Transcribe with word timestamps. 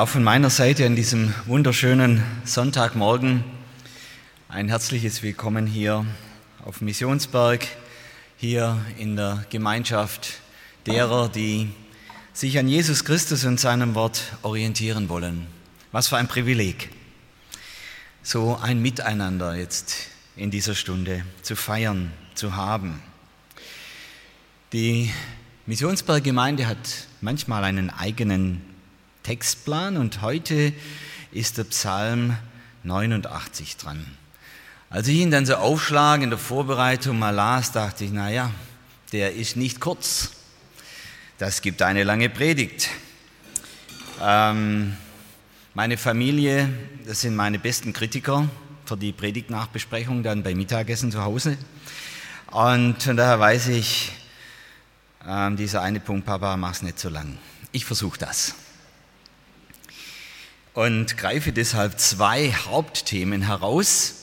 Auch 0.00 0.08
von 0.08 0.24
meiner 0.24 0.48
Seite 0.48 0.86
an 0.86 0.96
diesem 0.96 1.34
wunderschönen 1.44 2.22
Sonntagmorgen 2.46 3.44
ein 4.48 4.70
herzliches 4.70 5.22
Willkommen 5.22 5.66
hier 5.66 6.06
auf 6.64 6.80
Missionsberg, 6.80 7.66
hier 8.38 8.80
in 8.96 9.16
der 9.16 9.44
Gemeinschaft 9.50 10.40
derer, 10.86 11.28
die 11.28 11.68
sich 12.32 12.58
an 12.58 12.66
Jesus 12.66 13.04
Christus 13.04 13.44
und 13.44 13.60
seinem 13.60 13.94
Wort 13.94 14.22
orientieren 14.40 15.10
wollen. 15.10 15.46
Was 15.92 16.08
für 16.08 16.16
ein 16.16 16.28
Privileg, 16.28 16.88
so 18.22 18.58
ein 18.62 18.80
Miteinander 18.80 19.54
jetzt 19.54 19.96
in 20.34 20.50
dieser 20.50 20.74
Stunde 20.74 21.26
zu 21.42 21.56
feiern, 21.56 22.10
zu 22.34 22.56
haben. 22.56 23.02
Die 24.72 25.10
Missionsberg-Gemeinde 25.66 26.66
hat 26.66 26.78
manchmal 27.20 27.64
einen 27.64 27.90
eigenen 27.90 28.69
Textplan 29.30 29.96
und 29.96 30.22
heute 30.22 30.72
ist 31.30 31.56
der 31.56 31.62
Psalm 31.62 32.36
89 32.82 33.76
dran. 33.76 34.04
Als 34.88 35.06
ich 35.06 35.18
ihn 35.18 35.30
dann 35.30 35.46
so 35.46 35.54
aufschlage 35.54 36.24
in 36.24 36.30
der 36.30 36.38
Vorbereitung 36.40 37.16
mal 37.16 37.30
las, 37.30 37.70
dachte 37.70 38.04
ich, 38.04 38.10
naja, 38.10 38.50
der 39.12 39.36
ist 39.36 39.56
nicht 39.56 39.78
kurz. 39.78 40.32
Das 41.38 41.62
gibt 41.62 41.80
eine 41.80 42.02
lange 42.02 42.28
Predigt. 42.28 42.88
Ähm, 44.20 44.96
meine 45.74 45.96
Familie, 45.96 46.68
das 47.06 47.20
sind 47.20 47.36
meine 47.36 47.60
besten 47.60 47.92
Kritiker 47.92 48.48
für 48.84 48.96
die 48.96 49.12
Predigtnachbesprechung 49.12 50.24
dann 50.24 50.42
beim 50.42 50.56
Mittagessen 50.56 51.12
zu 51.12 51.22
Hause. 51.22 51.56
Und 52.50 53.00
von 53.00 53.16
daher 53.16 53.38
weiß 53.38 53.68
ich, 53.68 54.10
ähm, 55.24 55.56
dieser 55.56 55.82
eine 55.82 56.00
Punkt, 56.00 56.26
Papa, 56.26 56.56
mach's 56.56 56.82
nicht 56.82 56.98
so 56.98 57.08
lang. 57.08 57.38
Ich 57.70 57.84
versuche 57.84 58.18
das 58.18 58.56
und 60.74 61.16
greife 61.16 61.52
deshalb 61.52 61.98
zwei 61.98 62.52
Hauptthemen 62.52 63.42
heraus. 63.42 64.14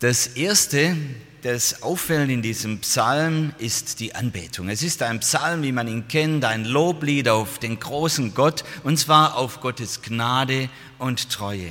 Das 0.00 0.26
erste, 0.28 0.96
das 1.42 1.82
auffällt 1.82 2.30
in 2.30 2.42
diesem 2.42 2.80
Psalm, 2.80 3.54
ist 3.58 4.00
die 4.00 4.14
Anbetung. 4.14 4.68
Es 4.68 4.82
ist 4.82 5.02
ein 5.02 5.20
Psalm, 5.20 5.62
wie 5.62 5.72
man 5.72 5.86
ihn 5.86 6.08
kennt, 6.08 6.44
ein 6.44 6.64
Loblied 6.64 7.28
auf 7.28 7.58
den 7.58 7.78
großen 7.78 8.34
Gott, 8.34 8.64
und 8.84 8.96
zwar 8.96 9.36
auf 9.36 9.60
Gottes 9.60 10.02
Gnade 10.02 10.68
und 10.98 11.30
Treue. 11.30 11.70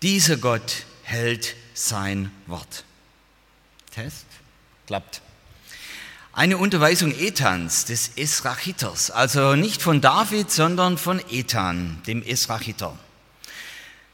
Dieser 0.00 0.36
Gott 0.36 0.84
hält 1.02 1.54
sein 1.74 2.30
Wort. 2.46 2.84
Test? 3.94 4.26
Klappt. 4.86 5.22
Eine 6.34 6.56
Unterweisung 6.56 7.12
Ethans, 7.12 7.84
des 7.84 8.12
Esrachiters, 8.16 9.10
also 9.10 9.54
nicht 9.54 9.82
von 9.82 10.00
David, 10.00 10.50
sondern 10.50 10.96
von 10.96 11.20
Ethan, 11.30 12.00
dem 12.06 12.22
Esrachiter. 12.22 12.98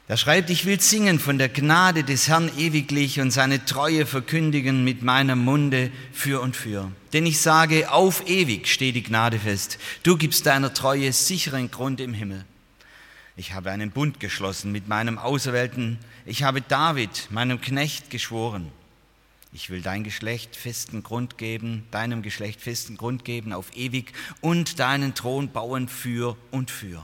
Er 0.09 0.17
schreibt, 0.17 0.49
ich 0.49 0.65
will 0.65 0.81
singen 0.81 1.17
von 1.17 1.37
der 1.37 1.47
Gnade 1.47 2.03
des 2.03 2.27
Herrn 2.27 2.51
ewiglich 2.57 3.21
und 3.21 3.31
seine 3.31 3.63
Treue 3.63 4.05
verkündigen 4.05 4.83
mit 4.83 5.01
meinem 5.01 5.39
Munde 5.39 5.91
für 6.11 6.41
und 6.41 6.57
für. 6.57 6.91
Denn 7.13 7.25
ich 7.25 7.39
sage, 7.39 7.89
auf 7.89 8.27
ewig 8.27 8.67
steht 8.67 8.95
die 8.95 9.03
Gnade 9.03 9.39
fest. 9.39 9.77
Du 10.03 10.17
gibst 10.17 10.45
deiner 10.45 10.73
Treue 10.73 11.13
sicheren 11.13 11.71
Grund 11.71 12.01
im 12.01 12.13
Himmel. 12.13 12.43
Ich 13.37 13.53
habe 13.53 13.71
einen 13.71 13.91
Bund 13.91 14.19
geschlossen 14.19 14.73
mit 14.73 14.89
meinem 14.89 15.17
Auserwählten. 15.19 15.99
Ich 16.25 16.43
habe 16.43 16.59
David, 16.59 17.29
meinem 17.31 17.61
Knecht, 17.61 18.09
geschworen. 18.09 18.73
Ich 19.51 19.69
will 19.69 19.81
dein 19.81 20.03
Geschlecht 20.03 20.55
festen 20.55 21.01
Grund 21.01 21.37
geben, 21.37 21.87
deinem 21.89 22.21
Geschlecht 22.21 22.61
festen 22.61 22.97
Grund 22.97 23.25
geben 23.25 23.51
auf 23.51 23.75
ewig 23.75 24.13
und 24.41 24.79
deinen 24.79 25.15
Thron 25.15 25.51
bauen 25.51 25.87
für 25.87 26.37
und 26.51 26.69
für. 26.69 27.03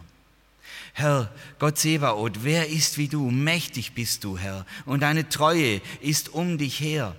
Herr, 0.93 1.33
Gott 1.59 1.77
Sebaoth, 1.79 2.43
wer 2.43 2.69
ist 2.69 2.97
wie 2.97 3.07
du? 3.07 3.31
Mächtig 3.31 3.93
bist 3.93 4.23
du, 4.23 4.37
Herr, 4.37 4.65
und 4.85 5.01
deine 5.01 5.27
Treue 5.27 5.81
ist 6.01 6.29
um 6.29 6.57
dich 6.57 6.79
her. 6.79 7.15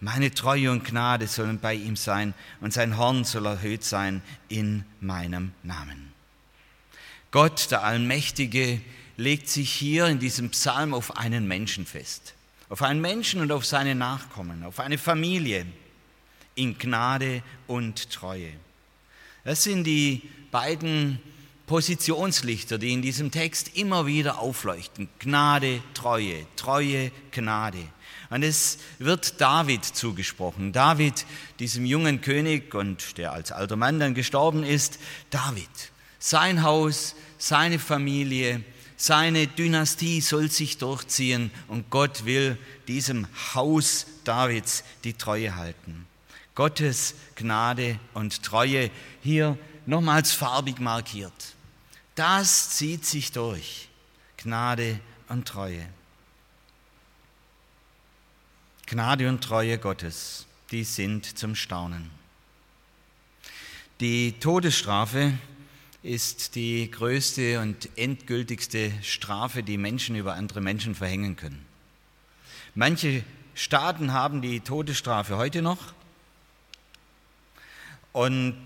Meine 0.00 0.32
Treue 0.32 0.70
und 0.70 0.84
Gnade 0.84 1.26
sollen 1.26 1.60
bei 1.60 1.74
ihm 1.74 1.94
sein, 1.94 2.32
und 2.62 2.72
sein 2.72 2.96
Horn 2.96 3.24
soll 3.24 3.44
erhöht 3.44 3.84
sein 3.84 4.22
in 4.48 4.84
meinem 5.00 5.52
Namen. 5.62 6.10
Gott, 7.30 7.70
der 7.70 7.84
Allmächtige, 7.84 8.80
legt 9.18 9.48
sich 9.50 9.70
hier 9.70 10.06
in 10.06 10.18
diesem 10.18 10.50
Psalm 10.50 10.94
auf 10.94 11.18
einen 11.18 11.46
Menschen 11.46 11.84
fest 11.84 12.34
auf 12.70 12.82
einen 12.82 13.00
Menschen 13.00 13.42
und 13.42 13.52
auf 13.52 13.66
seine 13.66 13.94
Nachkommen, 13.94 14.62
auf 14.62 14.80
eine 14.80 14.96
Familie 14.96 15.66
in 16.54 16.78
Gnade 16.78 17.42
und 17.66 18.10
Treue. 18.10 18.52
Das 19.44 19.64
sind 19.64 19.84
die 19.84 20.22
beiden 20.50 21.20
Positionslichter, 21.66 22.78
die 22.78 22.92
in 22.92 23.02
diesem 23.02 23.30
Text 23.30 23.76
immer 23.76 24.06
wieder 24.06 24.38
aufleuchten. 24.38 25.08
Gnade, 25.18 25.82
Treue, 25.94 26.46
Treue, 26.56 27.10
Gnade. 27.32 27.84
Und 28.30 28.44
es 28.44 28.78
wird 28.98 29.40
David 29.40 29.84
zugesprochen. 29.84 30.72
David, 30.72 31.26
diesem 31.58 31.84
jungen 31.84 32.20
König 32.20 32.74
und 32.74 33.18
der 33.18 33.32
als 33.32 33.50
alter 33.50 33.76
Mann 33.76 33.98
dann 33.98 34.14
gestorben 34.14 34.62
ist, 34.62 35.00
David. 35.30 35.68
Sein 36.20 36.62
Haus, 36.62 37.16
seine 37.38 37.80
Familie, 37.80 38.62
seine 39.00 39.46
Dynastie 39.46 40.20
soll 40.20 40.50
sich 40.50 40.76
durchziehen 40.76 41.50
und 41.68 41.88
Gott 41.90 42.26
will 42.26 42.58
diesem 42.86 43.26
Haus 43.54 44.06
Davids 44.24 44.84
die 45.04 45.14
Treue 45.14 45.56
halten. 45.56 46.06
Gottes 46.54 47.14
Gnade 47.34 47.98
und 48.12 48.42
Treue 48.42 48.90
hier 49.22 49.56
nochmals 49.86 50.32
farbig 50.32 50.78
markiert. 50.80 51.32
Das 52.14 52.76
zieht 52.76 53.06
sich 53.06 53.32
durch. 53.32 53.88
Gnade 54.36 55.00
und 55.28 55.48
Treue. 55.48 55.86
Gnade 58.86 59.28
und 59.28 59.42
Treue 59.42 59.78
Gottes, 59.78 60.46
die 60.70 60.84
sind 60.84 61.38
zum 61.38 61.54
Staunen. 61.54 62.10
Die 64.00 64.32
Todesstrafe 64.40 65.32
ist 66.02 66.54
die 66.54 66.90
größte 66.90 67.60
und 67.60 67.88
endgültigste 67.96 68.92
Strafe, 69.02 69.62
die 69.62 69.76
Menschen 69.76 70.16
über 70.16 70.34
andere 70.34 70.60
Menschen 70.60 70.94
verhängen 70.94 71.36
können. 71.36 71.64
Manche 72.74 73.22
Staaten 73.54 74.12
haben 74.12 74.40
die 74.40 74.60
Todesstrafe 74.60 75.36
heute 75.36 75.60
noch. 75.60 75.92
Und 78.12 78.56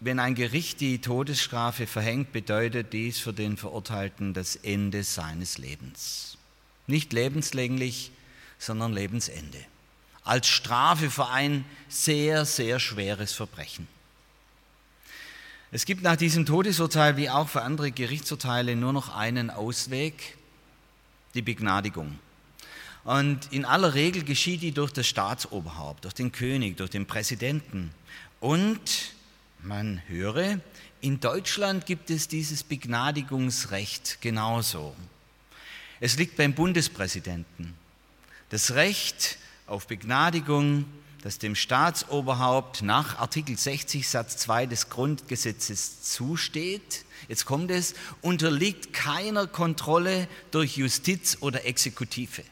wenn 0.00 0.18
ein 0.18 0.34
Gericht 0.34 0.80
die 0.80 1.00
Todesstrafe 1.00 1.86
verhängt, 1.86 2.32
bedeutet 2.32 2.92
dies 2.92 3.18
für 3.18 3.32
den 3.32 3.56
Verurteilten 3.56 4.32
das 4.32 4.56
Ende 4.56 5.04
seines 5.04 5.58
Lebens. 5.58 6.38
Nicht 6.86 7.12
lebenslänglich, 7.12 8.12
sondern 8.58 8.92
Lebensende. 8.92 9.58
Als 10.24 10.46
Strafe 10.46 11.10
für 11.10 11.28
ein 11.28 11.64
sehr, 11.88 12.44
sehr 12.44 12.80
schweres 12.80 13.32
Verbrechen. 13.32 13.88
Es 15.70 15.84
gibt 15.84 16.02
nach 16.02 16.16
diesem 16.16 16.46
Todesurteil 16.46 17.18
wie 17.18 17.28
auch 17.28 17.48
für 17.48 17.60
andere 17.60 17.90
Gerichtsurteile 17.90 18.74
nur 18.74 18.94
noch 18.94 19.14
einen 19.14 19.50
Ausweg, 19.50 20.38
die 21.34 21.42
Begnadigung. 21.42 22.18
Und 23.04 23.52
in 23.52 23.66
aller 23.66 23.92
Regel 23.92 24.24
geschieht 24.24 24.62
die 24.62 24.72
durch 24.72 24.92
das 24.92 25.06
Staatsoberhaupt, 25.06 26.04
durch 26.04 26.14
den 26.14 26.32
König, 26.32 26.78
durch 26.78 26.88
den 26.88 27.04
Präsidenten. 27.04 27.90
Und 28.40 29.12
man 29.62 30.00
höre, 30.08 30.60
in 31.02 31.20
Deutschland 31.20 31.84
gibt 31.84 32.08
es 32.08 32.28
dieses 32.28 32.62
Begnadigungsrecht 32.62 34.22
genauso. 34.22 34.96
Es 36.00 36.16
liegt 36.16 36.36
beim 36.38 36.54
Bundespräsidenten. 36.54 37.74
Das 38.48 38.70
Recht 38.70 39.36
auf 39.66 39.86
Begnadigung 39.86 40.86
das 41.22 41.38
dem 41.38 41.54
Staatsoberhaupt 41.54 42.82
nach 42.82 43.18
Artikel 43.18 43.56
60 43.56 44.08
Satz 44.08 44.36
2 44.38 44.66
des 44.66 44.88
Grundgesetzes 44.88 46.02
zusteht, 46.02 47.04
jetzt 47.28 47.44
kommt 47.44 47.70
es, 47.70 47.94
unterliegt 48.22 48.92
keiner 48.92 49.46
Kontrolle 49.46 50.28
durch 50.50 50.76
Justiz 50.76 51.38
oder 51.40 51.64
Exekutive. 51.64 52.42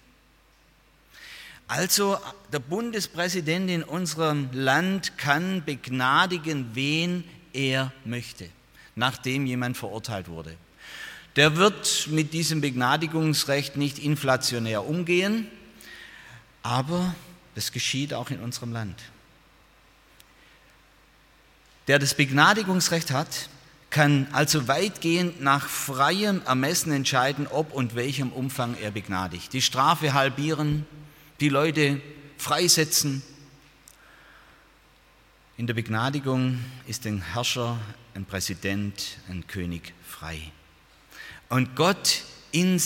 Also 1.68 2.18
der 2.52 2.60
Bundespräsident 2.60 3.70
in 3.70 3.82
unserem 3.82 4.48
Land 4.52 5.18
kann 5.18 5.64
begnadigen, 5.64 6.70
wen 6.74 7.24
er 7.52 7.92
möchte. 8.04 8.48
nachdem 8.96 9.46
jemand 9.46 9.76
verurteilt 9.76 10.28
wurde. 10.28 10.56
Der 11.36 11.56
wird 11.56 12.08
mit 12.10 12.32
diesem 12.32 12.60
Begnadigungsrecht 12.62 13.76
nicht 13.76 13.98
inflationär 13.98 14.86
umgehen, 14.86 15.46
aber 16.62 17.14
das 17.56 17.72
geschieht 17.72 18.12
auch 18.12 18.30
in 18.30 18.38
unserem 18.38 18.72
Land. 18.72 19.02
Der 21.88 21.98
das 21.98 22.14
Begnadigungsrecht 22.14 23.10
hat, 23.10 23.48
kann 23.88 24.28
also 24.32 24.68
weitgehend 24.68 25.40
nach 25.40 25.66
freiem 25.66 26.42
Ermessen 26.44 26.92
entscheiden, 26.92 27.46
ob 27.46 27.72
und 27.72 27.94
welchem 27.94 28.30
Umfang 28.30 28.76
er 28.76 28.90
begnadigt. 28.90 29.54
Die 29.54 29.62
Strafe 29.62 30.12
halbieren, 30.12 30.84
die 31.40 31.48
Leute 31.48 32.02
freisetzen. 32.36 33.22
In 35.56 35.66
der 35.66 35.74
Begnadigung 35.74 36.62
ist 36.86 37.06
ein 37.06 37.22
Herrscher, 37.22 37.78
ein 38.14 38.26
Präsident, 38.26 39.16
ein 39.30 39.46
König 39.46 39.94
frei. 40.06 40.42
Und 41.48 41.74
Gott 41.74 42.22
in, 42.52 42.78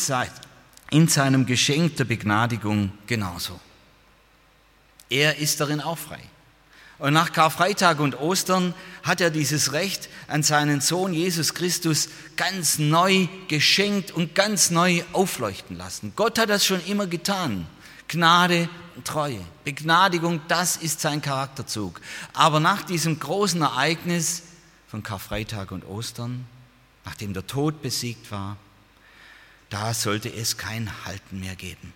in 0.90 1.08
seinem 1.08 1.46
Geschenk 1.46 1.96
der 1.96 2.04
Begnadigung 2.04 2.92
genauso. 3.08 3.58
Er 5.10 5.36
ist 5.36 5.60
darin 5.60 5.80
auch 5.80 5.98
frei. 5.98 6.20
Und 7.00 7.14
nach 7.14 7.32
Karfreitag 7.32 7.98
und 7.98 8.20
Ostern 8.20 8.74
hat 9.02 9.22
er 9.22 9.30
dieses 9.30 9.72
Recht 9.72 10.10
an 10.28 10.42
seinen 10.42 10.82
Sohn 10.82 11.14
Jesus 11.14 11.54
Christus 11.54 12.08
ganz 12.36 12.78
neu 12.78 13.26
geschenkt 13.48 14.10
und 14.10 14.34
ganz 14.34 14.70
neu 14.70 15.02
aufleuchten 15.12 15.78
lassen. 15.78 16.12
Gott 16.14 16.38
hat 16.38 16.50
das 16.50 16.64
schon 16.64 16.84
immer 16.84 17.06
getan. 17.06 17.66
Gnade 18.06 18.68
und 18.96 19.06
Treue. 19.06 19.40
Begnadigung, 19.64 20.42
das 20.48 20.76
ist 20.76 21.00
sein 21.00 21.22
Charakterzug. 21.22 22.02
Aber 22.34 22.60
nach 22.60 22.82
diesem 22.82 23.18
großen 23.18 23.62
Ereignis 23.62 24.42
von 24.86 25.02
Karfreitag 25.02 25.72
und 25.72 25.86
Ostern, 25.86 26.46
nachdem 27.06 27.32
der 27.32 27.46
Tod 27.46 27.80
besiegt 27.80 28.30
war, 28.30 28.58
da 29.70 29.94
sollte 29.94 30.28
es 30.28 30.58
kein 30.58 30.90
Halten 31.06 31.40
mehr 31.40 31.56
geben. 31.56 31.94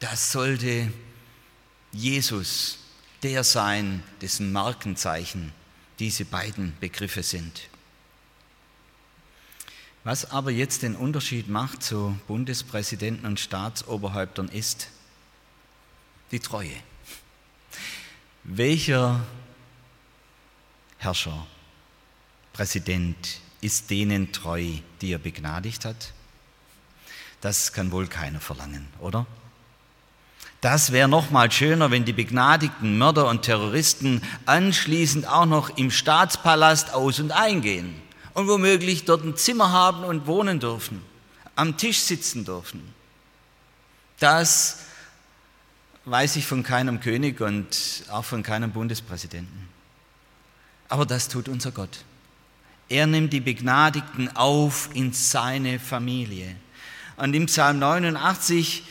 Das 0.00 0.32
sollte 0.32 0.90
Jesus 1.98 2.78
der 3.24 3.42
sein, 3.42 4.04
dessen 4.20 4.52
Markenzeichen 4.52 5.52
diese 5.98 6.24
beiden 6.24 6.76
Begriffe 6.78 7.24
sind. 7.24 7.68
Was 10.04 10.30
aber 10.30 10.52
jetzt 10.52 10.82
den 10.82 10.94
Unterschied 10.94 11.48
macht 11.48 11.82
zu 11.82 12.16
Bundespräsidenten 12.28 13.26
und 13.26 13.40
Staatsoberhäuptern 13.40 14.48
ist 14.48 14.88
die 16.30 16.38
Treue. 16.38 16.76
Welcher 18.44 19.26
Herrscher, 20.98 21.46
Präsident 22.52 23.40
ist 23.60 23.90
denen 23.90 24.30
treu, 24.32 24.64
die 25.00 25.12
er 25.12 25.18
begnadigt 25.18 25.84
hat? 25.84 26.12
Das 27.40 27.72
kann 27.72 27.90
wohl 27.90 28.06
keiner 28.06 28.40
verlangen, 28.40 28.86
oder? 29.00 29.26
Das 30.60 30.90
wäre 30.90 31.08
noch 31.08 31.30
mal 31.30 31.52
schöner, 31.52 31.92
wenn 31.92 32.04
die 32.04 32.12
begnadigten 32.12 32.98
Mörder 32.98 33.28
und 33.28 33.42
Terroristen 33.42 34.22
anschließend 34.44 35.28
auch 35.28 35.46
noch 35.46 35.76
im 35.76 35.92
Staatspalast 35.92 36.92
aus 36.94 37.20
und 37.20 37.30
eingehen 37.30 37.94
und 38.34 38.48
womöglich 38.48 39.04
dort 39.04 39.24
ein 39.24 39.36
Zimmer 39.36 39.70
haben 39.70 40.02
und 40.02 40.26
wohnen 40.26 40.58
dürfen, 40.58 41.02
am 41.54 41.76
Tisch 41.76 42.00
sitzen 42.00 42.44
dürfen. 42.44 42.82
Das 44.18 44.80
weiß 46.06 46.34
ich 46.36 46.46
von 46.46 46.64
keinem 46.64 46.98
König 46.98 47.40
und 47.40 48.04
auch 48.10 48.24
von 48.24 48.42
keinem 48.42 48.72
Bundespräsidenten. 48.72 49.68
Aber 50.88 51.06
das 51.06 51.28
tut 51.28 51.48
unser 51.48 51.70
Gott. 51.70 52.04
Er 52.88 53.06
nimmt 53.06 53.32
die 53.32 53.40
Begnadigten 53.40 54.34
auf 54.34 54.88
in 54.94 55.12
seine 55.12 55.78
Familie. 55.78 56.56
Und 57.16 57.34
im 57.34 57.46
Psalm 57.46 57.78
89 57.78 58.82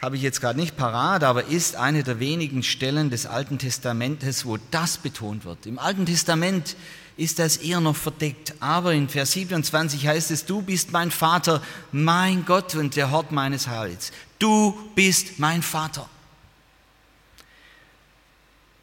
habe 0.00 0.16
ich 0.16 0.22
jetzt 0.22 0.40
gerade 0.40 0.58
nicht 0.58 0.76
parat, 0.76 1.24
aber 1.24 1.46
ist 1.46 1.76
eine 1.76 2.04
der 2.04 2.20
wenigen 2.20 2.62
Stellen 2.62 3.10
des 3.10 3.26
Alten 3.26 3.58
Testamentes, 3.58 4.46
wo 4.46 4.56
das 4.70 4.98
betont 4.98 5.44
wird. 5.44 5.66
Im 5.66 5.78
Alten 5.78 6.06
Testament 6.06 6.76
ist 7.16 7.40
das 7.40 7.56
eher 7.56 7.80
noch 7.80 7.96
verdeckt, 7.96 8.54
aber 8.60 8.94
in 8.94 9.08
Vers 9.08 9.32
27 9.32 10.06
heißt 10.06 10.30
es, 10.30 10.46
du 10.46 10.62
bist 10.62 10.92
mein 10.92 11.10
Vater, 11.10 11.60
mein 11.90 12.44
Gott 12.44 12.76
und 12.76 12.94
der 12.94 13.10
Hort 13.10 13.32
meines 13.32 13.66
Heils. 13.66 14.12
Du 14.38 14.78
bist 14.94 15.40
mein 15.40 15.62
Vater. 15.62 16.08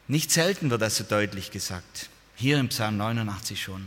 Nicht 0.06 0.30
selten 0.30 0.68
wird 0.68 0.82
das 0.82 0.96
so 0.96 1.04
deutlich 1.04 1.50
gesagt, 1.50 2.10
hier 2.36 2.58
im 2.58 2.68
Psalm 2.68 2.98
89 2.98 3.60
schon. 3.60 3.86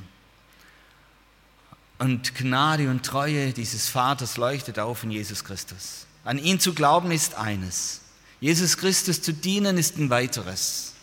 Und 2.00 2.34
Gnade 2.34 2.90
und 2.90 3.06
Treue 3.06 3.54
dieses 3.54 3.88
Vaters 3.88 4.36
leuchtet 4.38 4.80
auf 4.80 5.04
in 5.04 5.12
Jesus 5.12 5.44
Christus. 5.44 6.08
An 6.30 6.38
ihn 6.38 6.60
zu 6.60 6.76
glauben 6.76 7.10
ist 7.10 7.34
eines. 7.34 8.02
Jesus 8.40 8.78
Christus 8.78 9.20
zu 9.20 9.34
dienen 9.34 9.80
ist 9.80 9.98
ein 9.98 10.12
weiteres. 10.12 10.94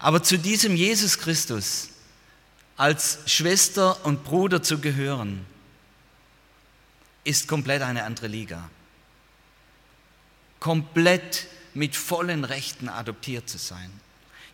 Aber 0.00 0.24
zu 0.24 0.40
diesem 0.40 0.74
Jesus 0.74 1.18
Christus 1.18 1.90
als 2.76 3.20
Schwester 3.26 4.04
und 4.04 4.24
Bruder 4.24 4.60
zu 4.60 4.80
gehören, 4.80 5.46
ist 7.22 7.46
komplett 7.46 7.82
eine 7.82 8.02
andere 8.02 8.26
Liga. 8.26 8.68
Komplett 10.58 11.46
mit 11.72 11.94
vollen 11.94 12.42
Rechten 12.42 12.88
adoptiert 12.88 13.48
zu 13.48 13.56
sein. 13.56 13.92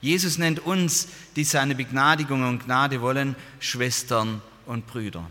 Jesus 0.03 0.37
nennt 0.37 0.59
uns, 0.59 1.09
die 1.37 1.45
seine 1.45 1.75
Begnadigung 1.75 2.47
und 2.47 2.67
Gnade 2.67 3.01
wollen, 3.01 3.35
Schwestern 3.61 4.43
und 4.67 4.87
Brüder. 4.87 5.31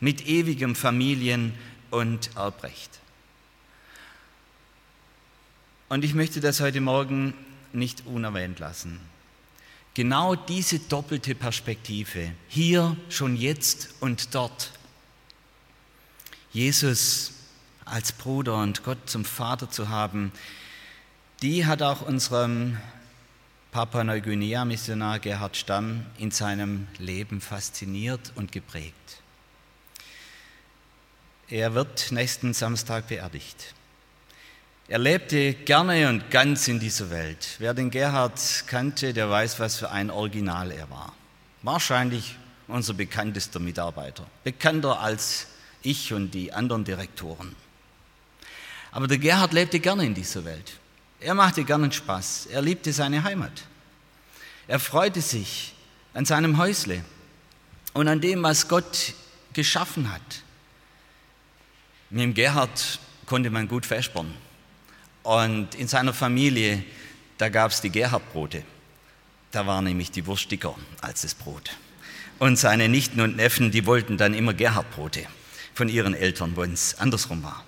Mit 0.00 0.26
ewigem 0.26 0.74
Familien- 0.74 1.52
und 1.90 2.34
Erbrecht. 2.34 2.98
Und 5.88 6.04
ich 6.04 6.14
möchte 6.14 6.40
das 6.40 6.60
heute 6.60 6.80
Morgen 6.80 7.32
nicht 7.72 8.06
unerwähnt 8.06 8.58
lassen. 8.58 9.00
Genau 9.94 10.34
diese 10.34 10.78
doppelte 10.78 11.34
Perspektive, 11.34 12.32
hier, 12.48 12.96
schon 13.08 13.36
jetzt 13.36 13.94
und 14.00 14.34
dort. 14.34 14.70
Jesus 16.52 17.32
als 17.84 18.12
Bruder 18.12 18.56
und 18.56 18.84
Gott 18.84 18.98
zum 19.08 19.24
Vater 19.24 19.70
zu 19.70 19.88
haben, 19.88 20.30
die 21.42 21.66
hat 21.66 21.82
auch 21.82 22.02
unserem 22.02 22.76
Papua 23.70 24.04
Neuguinea-Missionar 24.04 25.20
Gerhard 25.20 25.56
Stamm 25.56 26.04
in 26.18 26.30
seinem 26.30 26.86
Leben 26.98 27.40
fasziniert 27.40 28.32
und 28.34 28.52
geprägt. 28.52 29.22
Er 31.48 31.74
wird 31.74 32.12
nächsten 32.12 32.52
Samstag 32.52 33.08
beerdigt. 33.08 33.74
Er 34.90 34.98
lebte 34.98 35.52
gerne 35.52 36.08
und 36.08 36.30
ganz 36.30 36.66
in 36.66 36.80
dieser 36.80 37.10
Welt. 37.10 37.56
Wer 37.58 37.74
den 37.74 37.90
Gerhard 37.90 38.40
kannte, 38.66 39.12
der 39.12 39.28
weiß, 39.28 39.60
was 39.60 39.76
für 39.76 39.90
ein 39.90 40.10
Original 40.10 40.72
er 40.72 40.88
war. 40.88 41.12
Wahrscheinlich 41.60 42.36
unser 42.68 42.94
bekanntester 42.94 43.60
Mitarbeiter, 43.60 44.26
bekannter 44.44 44.98
als 44.98 45.48
ich 45.82 46.14
und 46.14 46.30
die 46.30 46.54
anderen 46.54 46.84
Direktoren. 46.84 47.54
Aber 48.90 49.06
der 49.06 49.18
Gerhard 49.18 49.52
lebte 49.52 49.78
gerne 49.78 50.06
in 50.06 50.14
dieser 50.14 50.46
Welt. 50.46 50.72
Er 51.20 51.34
machte 51.34 51.64
gerne 51.64 51.92
Spaß. 51.92 52.46
Er 52.46 52.62
liebte 52.62 52.90
seine 52.94 53.22
Heimat. 53.22 53.64
Er 54.68 54.78
freute 54.78 55.20
sich 55.20 55.74
an 56.14 56.24
seinem 56.24 56.56
Häusle 56.56 57.04
und 57.92 58.08
an 58.08 58.22
dem, 58.22 58.42
was 58.42 58.68
Gott 58.68 59.12
geschaffen 59.52 60.10
hat. 60.10 60.42
Mit 62.08 62.22
dem 62.22 62.32
Gerhard 62.32 62.98
konnte 63.26 63.50
man 63.50 63.68
gut 63.68 63.84
vespern. 63.84 64.34
Und 65.22 65.74
in 65.74 65.88
seiner 65.88 66.14
Familie, 66.14 66.82
da 67.38 67.48
gab 67.48 67.70
es 67.70 67.80
die 67.80 67.90
Gerhardbrote. 67.90 68.62
Da 69.50 69.66
war 69.66 69.82
nämlich 69.82 70.10
die 70.10 70.26
Wurst 70.26 70.50
dicker 70.50 70.74
als 71.00 71.22
das 71.22 71.34
Brot. 71.34 71.70
Und 72.38 72.56
seine 72.56 72.88
Nichten 72.88 73.20
und 73.20 73.36
Neffen, 73.36 73.70
die 73.70 73.86
wollten 73.86 74.16
dann 74.16 74.34
immer 74.34 74.54
Gerhardbrote 74.54 75.26
von 75.74 75.88
ihren 75.88 76.14
Eltern, 76.14 76.56
wo 76.56 76.62
es 76.62 76.98
andersrum 76.98 77.42
war. 77.42 77.64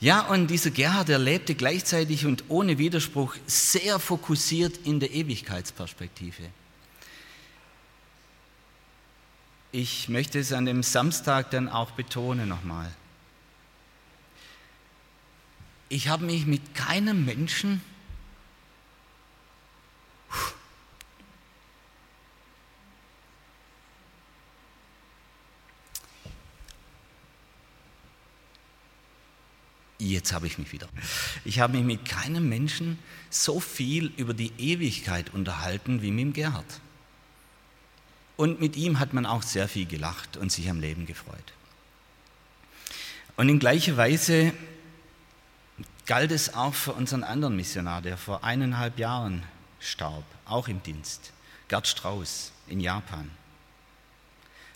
Ja, 0.00 0.22
und 0.22 0.48
dieser 0.48 0.70
Gerhard, 0.70 1.08
der 1.08 1.18
lebte 1.18 1.54
gleichzeitig 1.54 2.26
und 2.26 2.44
ohne 2.48 2.78
Widerspruch 2.78 3.36
sehr 3.46 3.98
fokussiert 3.98 4.78
in 4.84 5.00
der 5.00 5.12
Ewigkeitsperspektive. 5.12 6.42
Ich 9.72 10.08
möchte 10.08 10.38
es 10.38 10.52
an 10.52 10.66
dem 10.66 10.82
Samstag 10.82 11.50
dann 11.50 11.68
auch 11.68 11.92
betonen 11.92 12.48
nochmal. 12.48 12.90
Ich 15.88 16.08
habe 16.08 16.24
mich 16.24 16.46
mit 16.46 16.74
keinem 16.74 17.24
Menschen 17.24 17.80
Jetzt 29.98 30.32
habe 30.32 30.46
ich 30.46 30.58
mich 30.58 30.72
wieder. 30.72 30.88
Ich 31.44 31.60
habe 31.60 31.76
mich 31.76 31.84
mit 31.84 32.04
keinem 32.04 32.48
Menschen 32.48 32.98
so 33.30 33.58
viel 33.58 34.12
über 34.16 34.34
die 34.34 34.52
Ewigkeit 34.58 35.32
unterhalten 35.32 36.02
wie 36.02 36.10
mit 36.10 36.22
dem 36.22 36.32
Gerhard. 36.34 36.80
Und 38.36 38.60
mit 38.60 38.76
ihm 38.76 38.98
hat 38.98 39.14
man 39.14 39.24
auch 39.24 39.42
sehr 39.42 39.68
viel 39.68 39.86
gelacht 39.86 40.36
und 40.36 40.52
sich 40.52 40.68
am 40.68 40.80
Leben 40.80 41.06
gefreut. 41.06 41.52
Und 43.36 43.48
in 43.48 43.58
gleicher 43.58 43.96
Weise 43.96 44.52
galt 46.06 46.32
es 46.32 46.54
auch 46.54 46.74
für 46.74 46.92
unseren 46.92 47.24
anderen 47.24 47.56
Missionar, 47.56 48.02
der 48.02 48.16
vor 48.16 48.44
eineinhalb 48.44 48.98
Jahren 48.98 49.42
starb, 49.80 50.24
auch 50.44 50.68
im 50.68 50.82
Dienst, 50.82 51.32
Gerd 51.68 51.86
Strauß 51.86 52.52
in 52.66 52.80
Japan. 52.80 53.30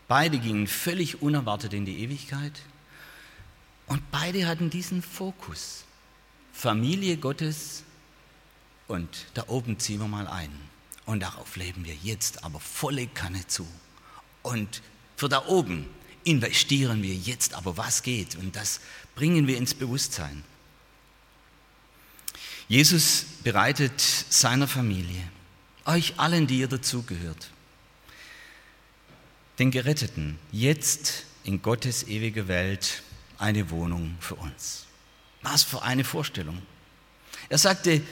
Beide 0.06 0.38
gingen 0.38 0.66
völlig 0.66 1.20
unerwartet 1.20 1.74
in 1.74 1.84
die 1.84 2.02
Ewigkeit 2.02 2.60
und 3.86 4.10
beide 4.10 4.46
hatten 4.46 4.70
diesen 4.70 5.02
Fokus. 5.02 5.84
Familie 6.52 7.18
Gottes 7.18 7.84
und 8.86 9.26
da 9.34 9.44
oben 9.48 9.78
ziehen 9.78 10.00
wir 10.00 10.08
mal 10.08 10.26
ein. 10.26 10.50
Und 11.04 11.20
darauf 11.20 11.56
leben 11.56 11.84
wir 11.84 11.94
jetzt 11.94 12.44
aber 12.44 12.60
volle 12.60 13.06
Kanne 13.06 13.46
zu. 13.46 13.66
Und 14.42 14.82
für 15.16 15.28
da 15.28 15.46
oben 15.46 15.86
investieren 16.24 17.02
wir 17.02 17.14
jetzt 17.14 17.54
aber 17.54 17.76
was 17.76 18.02
geht 18.02 18.36
und 18.36 18.56
das 18.56 18.80
bringen 19.14 19.46
wir 19.46 19.56
ins 19.56 19.74
Bewusstsein. 19.74 20.42
Jesus 22.68 23.24
bereitet 23.42 23.98
seiner 23.98 24.68
Familie, 24.68 25.22
euch 25.86 26.14
allen, 26.18 26.46
die 26.46 26.60
ihr 26.60 26.68
dazugehört, 26.68 27.48
den 29.58 29.70
Geretteten, 29.70 30.38
jetzt 30.52 31.24
in 31.44 31.62
Gottes 31.62 32.06
ewiger 32.06 32.46
Welt 32.46 33.02
eine 33.38 33.70
Wohnung 33.70 34.16
für 34.20 34.34
uns. 34.34 34.86
Was 35.40 35.62
für 35.62 35.82
eine 35.82 36.04
Vorstellung. 36.04 36.60
Er 37.48 37.56
sagte, 37.58 38.02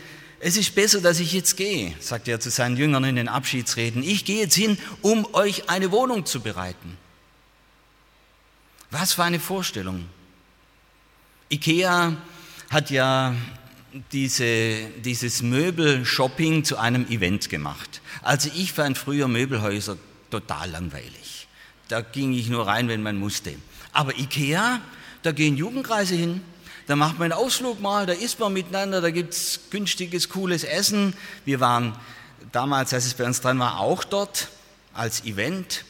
es 0.41 0.57
ist 0.57 0.75
besser, 0.75 1.03
dass 1.03 1.21
ich 1.21 1.33
jetzt 1.33 1.57
gehe, 1.57 1.95
sagte 2.01 2.31
er 2.31 2.41
zu 2.41 2.51
seinen 2.51 2.77
Jüngern 2.77 3.05
in 3.05 3.17
den 3.17 3.29
Abschiedsreden. 3.29 4.03
Ich 4.03 4.25
gehe 4.25 4.41
jetzt 4.41 4.55
hin, 4.55 4.79
um 5.03 5.27
euch 5.35 5.69
eine 5.69 5.91
Wohnung 5.91 6.25
zu 6.25 6.41
bereiten. 6.41 6.97
Was 8.91 9.13
für 9.13 9.25
eine 9.25 9.41
Vorstellung. 9.41 10.09
Ikea 11.51 12.17
hat 12.71 12.91
ja 12.91 13.35
diese, 14.13 14.89
dieses 15.05 15.43
Möbelshopping 15.43 16.65
zu 16.65 16.77
einem 16.79 17.07
Event 17.09 17.49
gemacht. 17.49 18.01
Also 18.23 18.51
ich 18.55 18.73
fand 18.73 18.99
früher 18.99 19.29
Möbelhäuser 19.29 19.97
total 20.31 20.71
langweilig. 20.71 21.49
Da 21.89 22.01
ging 22.01 22.33
ich 22.33 22.49
nur 22.49 22.67
rein, 22.67 22.89
wenn 22.89 23.03
man 23.03 23.17
musste. 23.17 23.55
Aber 23.93 24.19
Ikea, 24.19 24.81
da 25.23 25.33
gehen 25.33 25.57
Jugendkreise 25.57 26.15
hin, 26.15 26.41
da 26.87 26.97
macht 26.97 27.19
man 27.19 27.33
einen 27.33 27.41
Ausflug 27.41 27.81
mal, 27.81 28.07
da 28.07 28.13
isst 28.13 28.39
man 28.39 28.53
miteinander, 28.53 29.01
da 29.01 29.11
gibt 29.11 29.35
es 29.35 29.61
günstiges, 29.71 30.29
cooles 30.29 30.63
Essen. 30.63 31.15
Wir 31.45 31.61
waren 31.61 31.95
damals, 32.53 32.95
als 32.95 33.07
es 33.07 33.15
bei 33.15 33.25
uns 33.25 33.41
dran 33.41 33.59
war, 33.59 33.81
auch 33.81 34.05
dort 34.05 34.49
als 34.95 35.25
Event. 35.25 35.85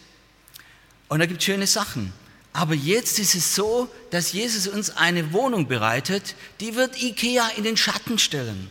Und 1.08 1.18
da 1.18 1.26
gibt 1.26 1.40
es 1.40 1.44
schöne 1.44 1.66
Sachen. 1.66 2.12
Aber 2.56 2.72
jetzt 2.72 3.18
ist 3.18 3.34
es 3.34 3.54
so, 3.54 3.86
dass 4.10 4.32
Jesus 4.32 4.66
uns 4.66 4.88
eine 4.96 5.34
Wohnung 5.34 5.68
bereitet, 5.68 6.34
die 6.60 6.74
wird 6.74 7.02
Ikea 7.02 7.50
in 7.58 7.64
den 7.64 7.76
Schatten 7.76 8.18
stellen. 8.18 8.70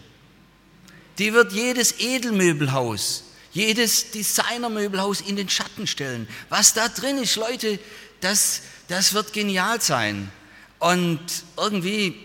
Die 1.20 1.34
wird 1.34 1.54
jedes 1.54 2.00
Edelmöbelhaus, 2.00 3.26
jedes 3.52 4.10
Designermöbelhaus 4.10 5.22
in 5.22 5.36
den 5.36 5.50
Schatten 5.50 5.86
stellen. 5.86 6.28
Was 6.50 6.74
da 6.74 6.90
drin 6.90 7.20
ist, 7.20 7.36
Leute, 7.36 7.78
das, 8.22 8.64
das 8.88 9.14
wird 9.14 9.34
genial 9.34 9.80
sein. 9.80 10.32
Und 10.80 11.20
irgendwie, 11.56 12.16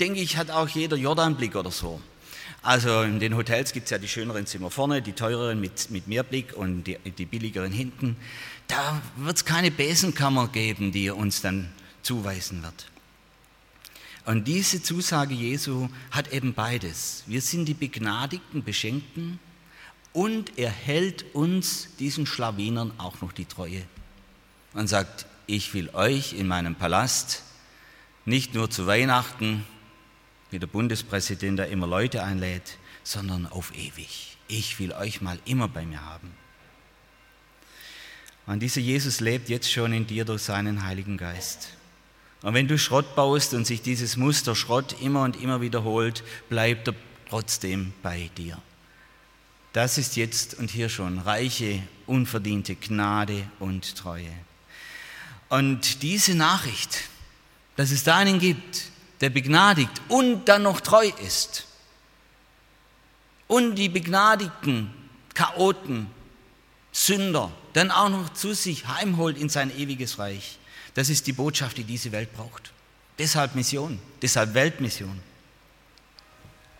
denke 0.00 0.20
ich, 0.20 0.38
hat 0.38 0.50
auch 0.50 0.70
jeder 0.70 0.96
Jordanblick 0.96 1.56
oder 1.56 1.70
so. 1.70 2.00
Also 2.62 3.02
in 3.02 3.20
den 3.20 3.36
Hotels 3.36 3.74
gibt 3.74 3.84
es 3.84 3.90
ja 3.90 3.98
die 3.98 4.08
schöneren 4.08 4.46
Zimmer 4.46 4.70
vorne, 4.70 5.02
die 5.02 5.12
teureren 5.12 5.60
mit, 5.60 5.90
mit 5.90 6.08
mehr 6.08 6.22
Blick 6.22 6.56
und 6.56 6.84
die, 6.84 6.96
die 6.98 7.26
billigeren 7.26 7.70
hinten 7.70 8.16
da 8.68 9.00
wird 9.16 9.36
es 9.36 9.44
keine 9.44 9.70
Besenkammer 9.70 10.48
geben, 10.48 10.92
die 10.92 11.06
er 11.06 11.16
uns 11.16 11.40
dann 11.40 11.72
zuweisen 12.02 12.62
wird. 12.62 12.90
Und 14.24 14.48
diese 14.48 14.82
Zusage 14.82 15.34
Jesu 15.34 15.88
hat 16.10 16.32
eben 16.32 16.52
beides. 16.52 17.22
Wir 17.26 17.40
sind 17.40 17.66
die 17.66 17.74
begnadigten, 17.74 18.64
beschenkten 18.64 19.38
und 20.12 20.58
er 20.58 20.70
hält 20.70 21.34
uns, 21.34 21.94
diesen 21.98 22.26
Schlawinern, 22.26 22.92
auch 22.98 23.20
noch 23.20 23.32
die 23.32 23.44
Treue. 23.44 23.82
Und 24.72 24.88
sagt, 24.88 25.26
ich 25.46 25.74
will 25.74 25.90
euch 25.90 26.32
in 26.32 26.48
meinem 26.48 26.74
Palast 26.74 27.44
nicht 28.24 28.54
nur 28.54 28.68
zu 28.68 28.86
Weihnachten, 28.88 29.64
wie 30.50 30.58
der 30.58 30.66
Bundespräsident, 30.66 31.58
der 31.58 31.68
immer 31.68 31.86
Leute 31.86 32.24
einlädt, 32.24 32.78
sondern 33.04 33.46
auf 33.46 33.72
ewig. 33.76 34.36
Ich 34.48 34.78
will 34.80 34.92
euch 34.92 35.20
mal 35.20 35.38
immer 35.44 35.68
bei 35.68 35.86
mir 35.86 36.04
haben. 36.04 36.32
Und 38.46 38.60
dieser 38.60 38.80
Jesus 38.80 39.20
lebt 39.20 39.48
jetzt 39.48 39.70
schon 39.70 39.92
in 39.92 40.06
dir 40.06 40.24
durch 40.24 40.42
seinen 40.42 40.84
Heiligen 40.84 41.16
Geist. 41.16 41.68
Und 42.42 42.54
wenn 42.54 42.68
du 42.68 42.78
Schrott 42.78 43.16
baust 43.16 43.54
und 43.54 43.66
sich 43.66 43.82
dieses 43.82 44.16
Muster 44.16 44.54
Schrott 44.54 44.96
immer 45.00 45.22
und 45.22 45.40
immer 45.40 45.60
wiederholt, 45.60 46.22
bleibt 46.48 46.88
er 46.88 46.94
trotzdem 47.28 47.92
bei 48.02 48.30
dir. 48.36 48.58
Das 49.72 49.98
ist 49.98 50.16
jetzt 50.16 50.54
und 50.54 50.70
hier 50.70 50.88
schon 50.88 51.18
reiche, 51.18 51.82
unverdiente 52.06 52.76
Gnade 52.76 53.42
und 53.58 53.96
Treue. 53.96 54.32
Und 55.48 56.02
diese 56.02 56.34
Nachricht, 56.34 56.98
dass 57.76 57.90
es 57.90 58.04
da 58.04 58.16
einen 58.16 58.38
gibt, 58.38 58.90
der 59.20 59.30
begnadigt 59.30 60.00
und 60.08 60.46
dann 60.46 60.62
noch 60.62 60.80
treu 60.80 61.10
ist, 61.24 61.66
und 63.48 63.76
die 63.76 63.88
begnadigten 63.88 64.90
Chaoten, 65.34 66.08
Sünder, 66.96 67.52
dann 67.74 67.90
auch 67.90 68.08
noch 68.08 68.32
zu 68.32 68.54
sich 68.54 68.88
heimholt 68.88 69.36
in 69.36 69.50
sein 69.50 69.70
ewiges 69.76 70.18
Reich. 70.18 70.58
Das 70.94 71.10
ist 71.10 71.26
die 71.26 71.34
Botschaft, 71.34 71.76
die 71.76 71.84
diese 71.84 72.10
Welt 72.10 72.32
braucht. 72.34 72.72
Deshalb 73.18 73.54
Mission, 73.54 73.98
deshalb 74.22 74.54
Weltmission. 74.54 75.20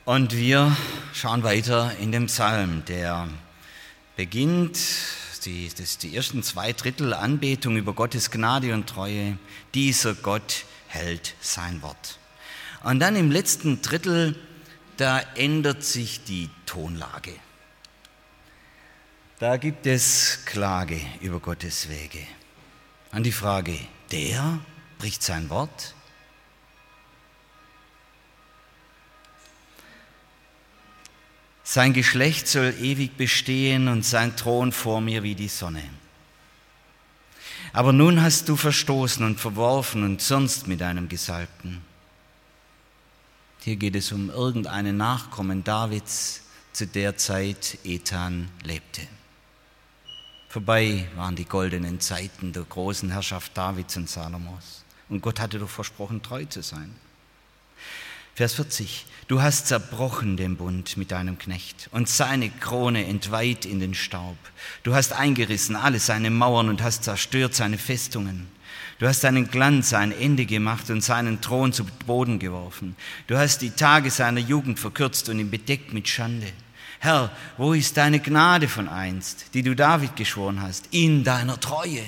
Und 0.07 0.35
wir 0.35 0.75
schauen 1.13 1.43
weiter 1.43 1.95
in 2.01 2.13
dem 2.13 2.27
Psalm, 2.27 2.83
der 2.87 3.29
beginnt, 4.17 4.79
die, 5.45 5.69
das, 5.77 5.99
die 5.99 6.17
ersten 6.17 6.43
zwei 6.43 6.73
Drittel 6.73 7.13
Anbetung 7.13 7.77
über 7.77 7.93
Gottes 7.93 8.31
Gnade 8.31 8.73
und 8.73 8.89
Treue. 8.89 9.37
Dieser 9.75 10.15
Gott 10.15 10.65
hält 10.87 11.35
sein 11.43 11.83
Wort. 11.83 12.19
Und 12.83 13.01
dann 13.01 13.17
im 13.17 13.31
letzten 13.31 13.83
Drittel, 13.83 14.35
da 14.97 15.21
ändert 15.35 15.85
sich 15.85 16.25
die 16.25 16.49
Tonlage. 16.65 17.35
Da 19.39 19.59
gibt 19.59 19.87
es 19.87 20.39
Klage 20.47 20.99
über 21.21 21.41
Gottes 21.41 21.91
Wege. 21.91 22.27
An 23.11 23.23
die 23.23 23.33
Frage, 23.33 23.79
der 24.11 24.61
bricht 24.99 25.23
sein 25.23 25.51
Wort? 25.51 25.95
Sein 31.65 31.93
Geschlecht 31.93 32.49
soll 32.49 32.73
ewig 32.81 33.19
bestehen 33.19 33.89
und 33.89 34.07
sein 34.07 34.35
Thron 34.37 34.73
vor 34.73 35.03
mir 35.03 35.23
wie 35.23 35.35
die 35.35 35.49
Sonne. 35.49 35.83
Aber 37.75 37.93
nun 37.93 38.23
hast 38.23 38.49
du 38.49 38.57
verstoßen 38.57 39.23
und 39.23 39.39
verworfen 39.39 40.03
und 40.03 40.23
sonst 40.23 40.67
mit 40.67 40.81
einem 40.81 41.11
Gesalbten. 41.11 41.83
Hier 43.61 43.77
geht 43.77 43.97
es 43.97 44.13
um 44.13 44.31
irgendeinen 44.31 44.97
Nachkommen 44.97 45.63
Davids, 45.63 46.41
zu 46.73 46.87
der 46.87 47.19
Zeit 47.19 47.79
Ethan 47.85 48.49
lebte. 48.63 49.03
Vorbei 50.49 51.07
waren 51.17 51.37
die 51.37 51.45
goldenen 51.45 52.01
Zeiten 52.01 52.53
der 52.53 52.65
großen 52.65 53.11
Herrschaft 53.11 53.57
Davids 53.57 53.97
und 53.97 54.09
Salomos. 54.09 54.85
Und 55.09 55.21
Gott 55.21 55.41
hatte 55.41 55.59
doch 55.59 55.69
versprochen, 55.69 56.23
treu 56.23 56.45
zu 56.45 56.63
sein. 56.63 56.95
Vers 58.35 58.55
40. 58.55 59.07
Du 59.29 59.43
hast 59.43 59.67
zerbrochen 59.67 60.37
den 60.37 60.57
Bund 60.57 60.97
mit 60.97 61.11
deinem 61.11 61.39
Knecht 61.39 61.89
und 61.91 62.09
seine 62.09 62.51
Krone 62.51 63.07
entweiht 63.07 63.65
in 63.65 63.81
den 63.81 63.95
Staub. 63.95 64.37
Du 64.83 64.95
hast 64.95 65.13
eingerissen 65.13 65.75
alle 65.75 65.99
seine 65.99 66.31
Mauern 66.31 66.69
und 66.69 66.83
hast 66.83 67.05
zerstört 67.05 67.55
seine 67.55 67.79
Festungen. 67.79 68.47
Du 68.99 69.07
hast 69.07 69.23
seinen 69.23 69.51
Glanz 69.51 69.93
ein 69.93 70.13
Ende 70.13 70.47
gemacht 70.47 70.91
und 70.91 71.03
seinen 71.03 71.41
Thron 71.41 71.73
zu 71.73 71.85
Boden 72.07 72.39
geworfen. 72.39 72.95
Du 73.27 73.37
hast 73.37 73.63
die 73.63 73.71
Tage 73.71 74.11
seiner 74.11 74.41
Jugend 74.41 74.79
verkürzt 74.79 75.29
und 75.29 75.39
ihn 75.39 75.51
bedeckt 75.51 75.93
mit 75.93 76.09
Schande. 76.09 76.53
Herr, 76.99 77.31
wo 77.57 77.73
ist 77.73 77.97
deine 77.97 78.21
Gnade 78.21 78.69
von 78.69 78.89
einst, 78.89 79.55
die 79.55 79.63
du 79.63 79.75
David 79.75 80.17
geschworen 80.17 80.63
hast, 80.63 80.89
in 80.91 81.25
deiner 81.25 81.61
Treue? 81.61 82.03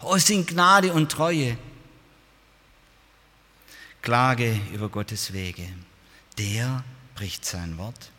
Wo 0.00 0.16
sind 0.18 0.46
Gnade 0.46 0.92
und 0.92 1.10
Treue? 1.10 1.56
Klage 4.02 4.60
über 4.72 4.88
Gottes 4.88 5.32
Wege. 5.32 5.68
Der 6.38 6.84
bricht 7.14 7.44
sein 7.44 7.76
Wort. 7.78 8.10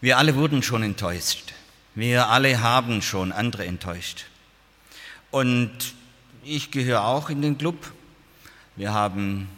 Wir 0.00 0.18
alle 0.18 0.34
wurden 0.34 0.62
schon 0.62 0.82
enttäuscht. 0.82 1.54
Wir 1.94 2.28
alle 2.28 2.60
haben 2.60 3.00
schon 3.00 3.32
andere 3.32 3.64
enttäuscht. 3.64 4.26
Und 5.30 5.94
ich 6.42 6.70
gehöre 6.70 7.04
auch 7.04 7.30
in 7.30 7.42
den 7.42 7.56
Club. 7.56 7.92
Wir 8.76 8.92
haben 8.92 9.48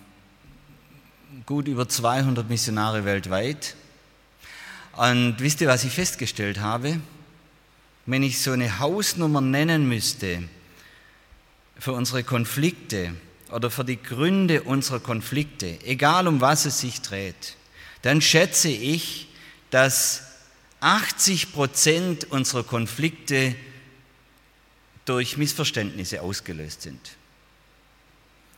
gut 1.44 1.68
über 1.68 1.88
200 1.88 2.48
Missionare 2.48 3.04
weltweit. 3.04 3.74
Und 4.96 5.36
wisst 5.38 5.60
ihr, 5.60 5.68
was 5.68 5.84
ich 5.84 5.92
festgestellt 5.92 6.60
habe? 6.60 7.00
wenn 8.06 8.22
ich 8.22 8.40
so 8.40 8.52
eine 8.52 8.78
Hausnummer 8.78 9.40
nennen 9.40 9.88
müsste 9.88 10.44
für 11.78 11.92
unsere 11.92 12.22
Konflikte 12.22 13.14
oder 13.50 13.70
für 13.70 13.84
die 13.84 14.00
Gründe 14.00 14.62
unserer 14.62 15.00
Konflikte, 15.00 15.78
egal 15.84 16.28
um 16.28 16.40
was 16.40 16.64
es 16.64 16.80
sich 16.80 17.02
dreht, 17.02 17.56
dann 18.02 18.20
schätze 18.22 18.68
ich, 18.68 19.28
dass 19.70 20.22
80 20.80 21.52
Prozent 21.52 22.30
unserer 22.30 22.62
Konflikte 22.62 23.56
durch 25.04 25.36
Missverständnisse 25.36 26.22
ausgelöst 26.22 26.82
sind. 26.82 27.00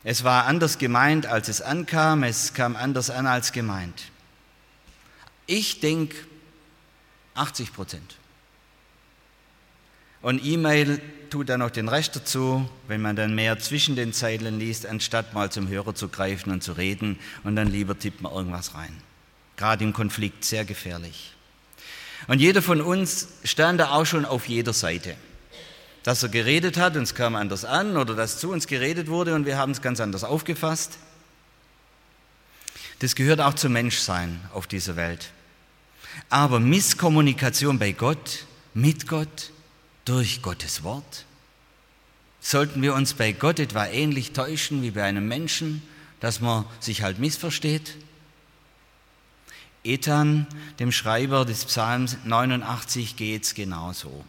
Es 0.05 0.25
war 0.25 0.47
anders 0.47 0.79
gemeint, 0.79 1.27
als 1.27 1.49
es 1.49 1.61
ankam, 1.61 2.23
es 2.23 2.55
kam 2.55 2.77
anders 2.77 3.11
an 3.11 3.27
als 3.27 3.53
gemeint. 3.53 4.05
Ich 5.47 5.81
denke 5.81 6.17
80 7.35 7.73
Prozent. 7.73 8.17
Und 10.21 10.45
E-Mail 10.45 11.01
tut 11.31 11.49
dann 11.49 11.61
noch 11.61 11.71
den 11.71 11.89
Rest 11.89 12.17
dazu, 12.17 12.69
wenn 12.89 13.01
man 13.01 13.17
dann 13.17 13.35
mehr 13.35 13.59
zwischen 13.59 13.97
den 13.97 14.13
Zeilen 14.13 14.59
liest, 14.59 14.87
anstatt 14.87 15.35
mal 15.35 15.51
zum 15.51 15.69
Hörer 15.69 15.95
zu 15.95 16.09
greifen 16.09 16.51
und 16.51 16.63
zu 16.63 16.73
reden 16.73 17.19
und 17.45 17.57
dann 17.57 17.69
lieber 17.69 17.99
tippt 17.99 18.21
man 18.21 18.33
irgendwas 18.33 18.75
rein. 18.75 18.95
Gerade 19.57 19.85
im 19.85 19.93
Konflikt 19.93 20.45
sehr 20.45 20.65
gefährlich. 20.65 21.35
Und 22.27 22.41
jeder 22.41 22.63
von 22.63 22.81
uns 22.81 23.29
stand 23.45 23.81
da 23.81 23.91
auch 23.91 24.05
schon 24.05 24.25
auf 24.25 24.49
jeder 24.49 24.73
Seite. 24.73 25.17
Dass 26.09 26.23
er 26.23 26.31
geredet 26.31 26.79
hat 26.79 26.97
und 26.97 27.03
es 27.03 27.15
kam 27.15 27.37
anders 27.37 27.67
an 27.67 27.99
oder 27.99 28.15
dass 28.15 28.39
zu 28.39 28.51
uns 28.51 28.67
geredet 28.67 29.09
wurde 29.09 29.35
und 29.35 29.45
wir 29.45 29.59
haben 29.59 29.73
es 29.73 29.83
ganz 29.83 30.01
anders 30.01 30.25
aufgefasst. 30.25 30.97
Das 33.01 33.15
gehört 33.15 33.43
auch 33.43 33.53
zum 33.53 33.75
Menschsein 33.75 34.41
auf 34.55 34.67
dieser 34.67 34.97
Welt. 34.97 35.33
Aber 36.31 36.61
Misskommunikation 36.61 37.79
bei 37.79 37.93
Gott, 37.93 38.47
mit 38.73 39.07
Gott, 39.07 39.51
durch 40.07 40.41
Gottes 40.41 40.83
Wort? 40.83 41.27
Sollten 42.41 42.81
wir 42.81 42.95
uns 42.95 43.13
bei 43.13 43.33
Gott 43.33 43.59
etwa 43.59 43.85
ähnlich 43.85 44.33
täuschen 44.33 44.81
wie 44.81 44.93
bei 44.93 45.05
einem 45.05 45.29
Menschen, 45.29 45.83
dass 46.21 46.41
man 46.41 46.65
sich 46.81 47.03
halt 47.03 47.19
missversteht? 47.19 47.97
Ethan, 49.85 50.47
dem 50.79 50.91
Schreiber 50.91 51.45
des 51.45 51.67
Psalms 51.67 52.17
89, 52.25 53.15
geht 53.17 53.45
es 53.45 53.53
genauso. 53.53 54.25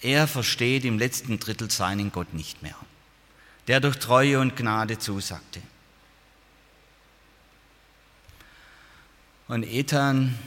Er 0.00 0.26
versteht 0.26 0.84
im 0.84 0.98
letzten 0.98 1.38
Drittel 1.38 1.70
seinen 1.70 2.10
Gott 2.10 2.32
nicht 2.32 2.62
mehr, 2.62 2.76
der 3.66 3.80
durch 3.80 3.98
Treue 3.98 4.40
und 4.40 4.56
Gnade 4.56 4.98
zusagte. 4.98 5.60
Und 9.48 9.64
Ethan, 9.64 10.38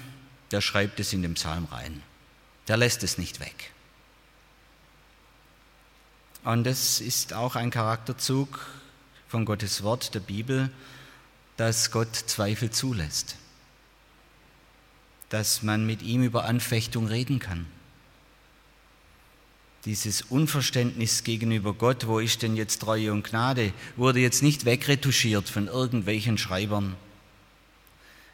der 0.51 0.61
schreibt 0.61 0.99
es 0.99 1.13
in 1.13 1.21
dem 1.21 1.33
Psalm 1.33 1.65
rein. 1.65 2.01
Der 2.67 2.77
lässt 2.77 3.03
es 3.03 3.17
nicht 3.17 3.39
weg. 3.39 3.71
Und 6.43 6.63
das 6.63 6.99
ist 6.99 7.33
auch 7.33 7.55
ein 7.55 7.69
Charakterzug 7.69 8.65
von 9.27 9.45
Gottes 9.45 9.83
Wort, 9.83 10.13
der 10.13 10.19
Bibel, 10.19 10.69
dass 11.57 11.91
Gott 11.91 12.15
Zweifel 12.15 12.71
zulässt, 12.71 13.35
dass 15.29 15.63
man 15.63 15.85
mit 15.85 16.01
ihm 16.01 16.23
über 16.23 16.45
Anfechtung 16.45 17.07
reden 17.07 17.39
kann. 17.39 17.65
Dieses 19.85 20.21
Unverständnis 20.21 21.23
gegenüber 21.23 21.73
Gott, 21.73 22.07
wo 22.07 22.19
ist 22.19 22.41
denn 22.41 22.55
jetzt 22.55 22.81
Treue 22.81 23.11
und 23.11 23.23
Gnade, 23.23 23.73
wurde 23.97 24.19
jetzt 24.19 24.41
nicht 24.41 24.65
wegretuschiert 24.65 25.49
von 25.49 25.67
irgendwelchen 25.67 26.37
Schreibern. 26.37 26.95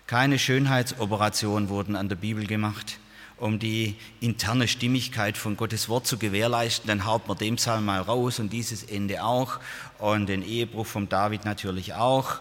Keine 0.05 0.37
Schönheitsoperation 0.37 1.69
wurden 1.69 1.95
an 1.95 2.09
der 2.09 2.15
Bibel 2.15 2.45
gemacht 2.45 2.99
um 3.39 3.59
die 3.59 3.95
interne 4.19 4.67
Stimmigkeit 4.67 5.37
von 5.37 5.57
Gottes 5.57 5.89
Wort 5.89 6.05
zu 6.05 6.17
gewährleisten, 6.17 6.87
dann 6.87 7.05
haut 7.05 7.27
man 7.27 7.37
den 7.37 7.55
Psalm 7.55 7.85
mal 7.85 8.01
raus 8.01 8.39
und 8.39 8.51
dieses 8.51 8.83
Ende 8.83 9.23
auch 9.23 9.59
und 9.97 10.27
den 10.27 10.43
Ehebruch 10.43 10.85
von 10.85 11.09
David 11.09 11.45
natürlich 11.45 11.93
auch. 11.93 12.39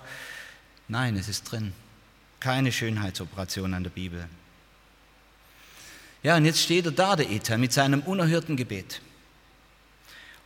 Nein, 0.88 1.16
es 1.16 1.28
ist 1.28 1.50
drin. 1.50 1.72
Keine 2.40 2.72
Schönheitsoperation 2.72 3.74
an 3.74 3.84
der 3.84 3.90
Bibel. 3.90 4.28
Ja, 6.22 6.36
und 6.36 6.44
jetzt 6.44 6.60
steht 6.60 6.86
er 6.86 6.92
da, 6.92 7.14
der 7.14 7.30
Ethan, 7.30 7.60
mit 7.60 7.72
seinem 7.72 8.00
unerhörten 8.02 8.56
Gebet. 8.56 9.00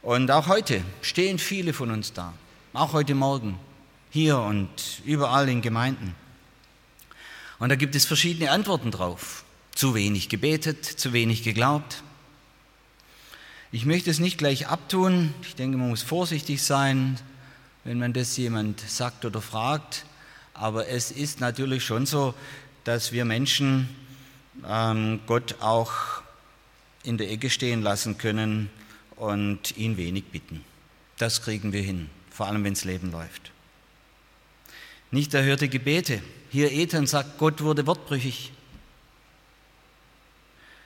Und 0.02 0.32
auch 0.32 0.48
heute 0.48 0.82
stehen 1.00 1.38
viele 1.38 1.72
von 1.72 1.92
uns 1.92 2.12
da, 2.12 2.34
auch 2.72 2.92
heute 2.92 3.14
Morgen, 3.14 3.56
hier 4.10 4.36
und 4.36 4.68
überall 5.04 5.48
in 5.48 5.62
Gemeinden. 5.62 6.16
Und 7.60 7.68
da 7.68 7.76
gibt 7.76 7.94
es 7.94 8.04
verschiedene 8.04 8.50
Antworten 8.50 8.90
drauf. 8.90 9.44
Zu 9.72 9.94
wenig 9.94 10.28
gebetet, 10.28 10.84
zu 10.84 11.12
wenig 11.12 11.44
geglaubt. 11.44 12.02
Ich 13.70 13.86
möchte 13.86 14.10
es 14.10 14.18
nicht 14.18 14.38
gleich 14.38 14.66
abtun. 14.66 15.32
Ich 15.42 15.54
denke, 15.54 15.78
man 15.78 15.90
muss 15.90 16.02
vorsichtig 16.02 16.64
sein, 16.64 17.20
wenn 17.84 18.00
man 18.00 18.12
das 18.12 18.36
jemand 18.36 18.80
sagt 18.80 19.24
oder 19.24 19.40
fragt. 19.40 20.04
Aber 20.52 20.88
es 20.88 21.12
ist 21.12 21.38
natürlich 21.38 21.84
schon 21.84 22.06
so, 22.06 22.34
dass 22.82 23.12
wir 23.12 23.24
Menschen 23.24 23.88
ähm, 24.68 25.20
Gott 25.28 25.56
auch 25.60 25.92
in 27.04 27.18
der 27.18 27.30
Ecke 27.30 27.50
stehen 27.50 27.82
lassen 27.82 28.18
können 28.18 28.68
und 29.22 29.76
ihn 29.76 29.96
wenig 29.96 30.24
bitten. 30.24 30.64
Das 31.18 31.42
kriegen 31.42 31.72
wir 31.72 31.82
hin, 31.82 32.10
vor 32.30 32.46
allem 32.46 32.64
wenn 32.64 32.72
es 32.72 32.84
Leben 32.84 33.12
läuft. 33.12 33.52
Nicht 35.10 35.32
erhörte 35.34 35.68
Gebete. 35.68 36.22
Hier 36.50 36.72
Ethan 36.72 37.06
sagt, 37.06 37.38
Gott 37.38 37.62
wurde 37.62 37.86
wortbrüchig 37.86 38.52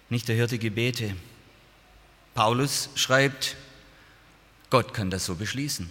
nicht 0.09 0.29
erhörte 0.29 0.59
Gebete. 0.59 1.15
Paulus 2.35 2.91
schreibt, 2.95 3.57
Gott 4.71 4.95
kann 4.95 5.11
das 5.11 5.25
so 5.27 5.35
beschließen. 5.35 5.91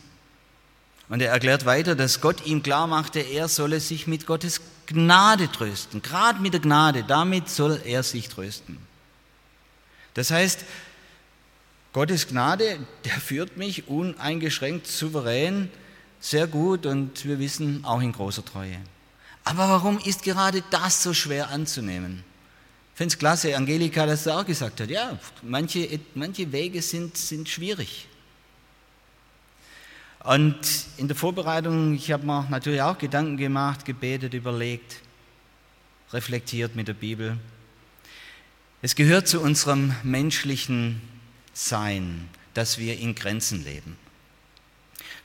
Und 1.10 1.22
er 1.22 1.32
erklärt 1.32 1.66
weiter, 1.66 1.96
dass 1.96 2.22
Gott 2.22 2.46
ihm 2.46 2.64
klar 2.64 2.88
machte, 2.88 3.20
er 3.20 3.48
solle 3.48 3.80
sich 3.80 4.08
mit 4.08 4.26
Gottes 4.26 4.62
Gnade 4.88 5.52
trösten. 5.52 6.02
Gerade 6.02 6.40
mit 6.42 6.54
der 6.54 6.62
Gnade, 6.62 7.04
damit 7.04 7.50
soll 7.50 7.82
er 7.84 8.04
sich 8.04 8.30
trösten. 8.30 8.78
Das 10.14 10.32
heißt, 10.32 10.64
Gottes 11.96 12.28
Gnade, 12.28 12.78
der 13.06 13.14
führt 13.14 13.56
mich 13.56 13.88
uneingeschränkt, 13.88 14.86
souverän, 14.86 15.70
sehr 16.20 16.46
gut 16.46 16.86
und 16.86 17.24
wir 17.24 17.40
wissen 17.40 17.86
auch 17.86 18.02
in 18.02 18.12
großer 18.12 18.44
Treue. 18.44 18.76
Aber 19.46 19.70
warum 19.70 19.98
ist 20.00 20.24
gerade 20.24 20.62
das 20.72 21.02
so 21.02 21.14
schwer 21.14 21.52
anzunehmen? 21.52 22.26
Ich 22.92 22.98
finde 22.98 23.14
es 23.14 23.18
klasse, 23.18 23.56
Angelika, 23.56 24.06
dass 24.06 24.26
sie 24.26 24.36
auch 24.36 24.46
gesagt 24.46 24.82
hat, 24.82 24.90
ja, 24.90 25.18
manche, 25.42 26.02
manche 26.16 26.52
Wege 26.52 26.82
sind, 26.82 27.16
sind 27.16 27.48
schwierig. 27.48 28.10
Und 30.26 30.60
in 30.98 31.08
der 31.08 31.16
Vorbereitung, 31.16 31.96
ich 31.96 32.12
habe 32.12 32.26
mir 32.26 32.46
natürlich 32.50 32.82
auch 32.82 32.98
Gedanken 32.98 33.38
gemacht, 33.38 33.86
gebetet, 33.86 34.34
überlegt, 34.34 34.98
reflektiert 36.12 36.76
mit 36.76 36.90
der 36.90 36.94
Bibel. 36.94 37.38
Es 38.82 38.96
gehört 38.96 39.30
zu 39.30 39.40
unserem 39.40 39.96
menschlichen 40.04 41.15
Sein, 41.56 42.30
dass 42.54 42.78
wir 42.78 43.00
in 43.00 43.16
Grenzen 43.16 43.64
leben. 43.64 43.98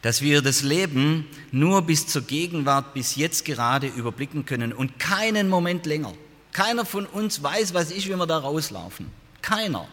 Dass 0.01 0.23
wir 0.23 0.41
das 0.41 0.63
Leben 0.63 1.27
nur 1.51 1.83
bis 1.83 2.07
zur 2.07 2.23
Gegenwart, 2.23 2.95
bis 2.95 3.17
jetzt 3.17 3.45
gerade 3.45 3.89
überblicken 3.89 4.47
können 4.47 4.73
und 4.73 4.99
keinen 4.99 5.49
Moment 5.49 5.85
länger. 5.85 6.15
Keiner 6.53 6.87
von 6.87 7.05
uns 7.05 7.43
weiß, 7.43 7.75
was 7.75 7.91
ist, 7.91 8.09
wenn 8.09 8.19
wir 8.19 8.27
da 8.27 8.39
rauslaufen. 8.39 9.11
Keiner. 9.43 9.89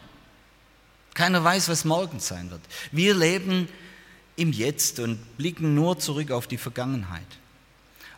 Keiner 1.13 1.43
weiß, 1.43 1.69
was 1.69 1.83
morgen 1.83 2.19
sein 2.19 2.51
wird. 2.51 2.61
Wir 2.91 3.15
leben 3.15 3.67
im 4.35 4.51
Jetzt 4.51 4.99
und 4.99 5.37
blicken 5.37 5.73
nur 5.73 5.97
zurück 5.97 6.31
auf 6.31 6.47
die 6.47 6.59
Vergangenheit. 6.59 7.25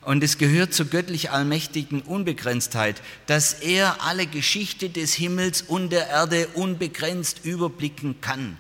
Und 0.01 0.23
es 0.23 0.37
gehört 0.37 0.73
zur 0.73 0.85
göttlich 0.85 1.31
allmächtigen 1.31 2.01
Unbegrenztheit, 2.01 3.01
dass 3.25 3.53
er 3.53 4.01
alle 4.01 4.27
Geschichte 4.27 4.89
des 4.89 5.13
Himmels 5.13 5.61
und 5.61 5.89
der 5.89 6.07
Erde 6.07 6.47
unbegrenzt 6.53 7.43
überblicken 7.43 8.21
kann. 8.21 8.57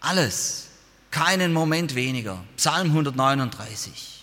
Alles, 0.00 0.68
keinen 1.10 1.52
Moment 1.52 1.94
weniger. 1.94 2.42
Psalm 2.56 2.88
139 2.88 4.16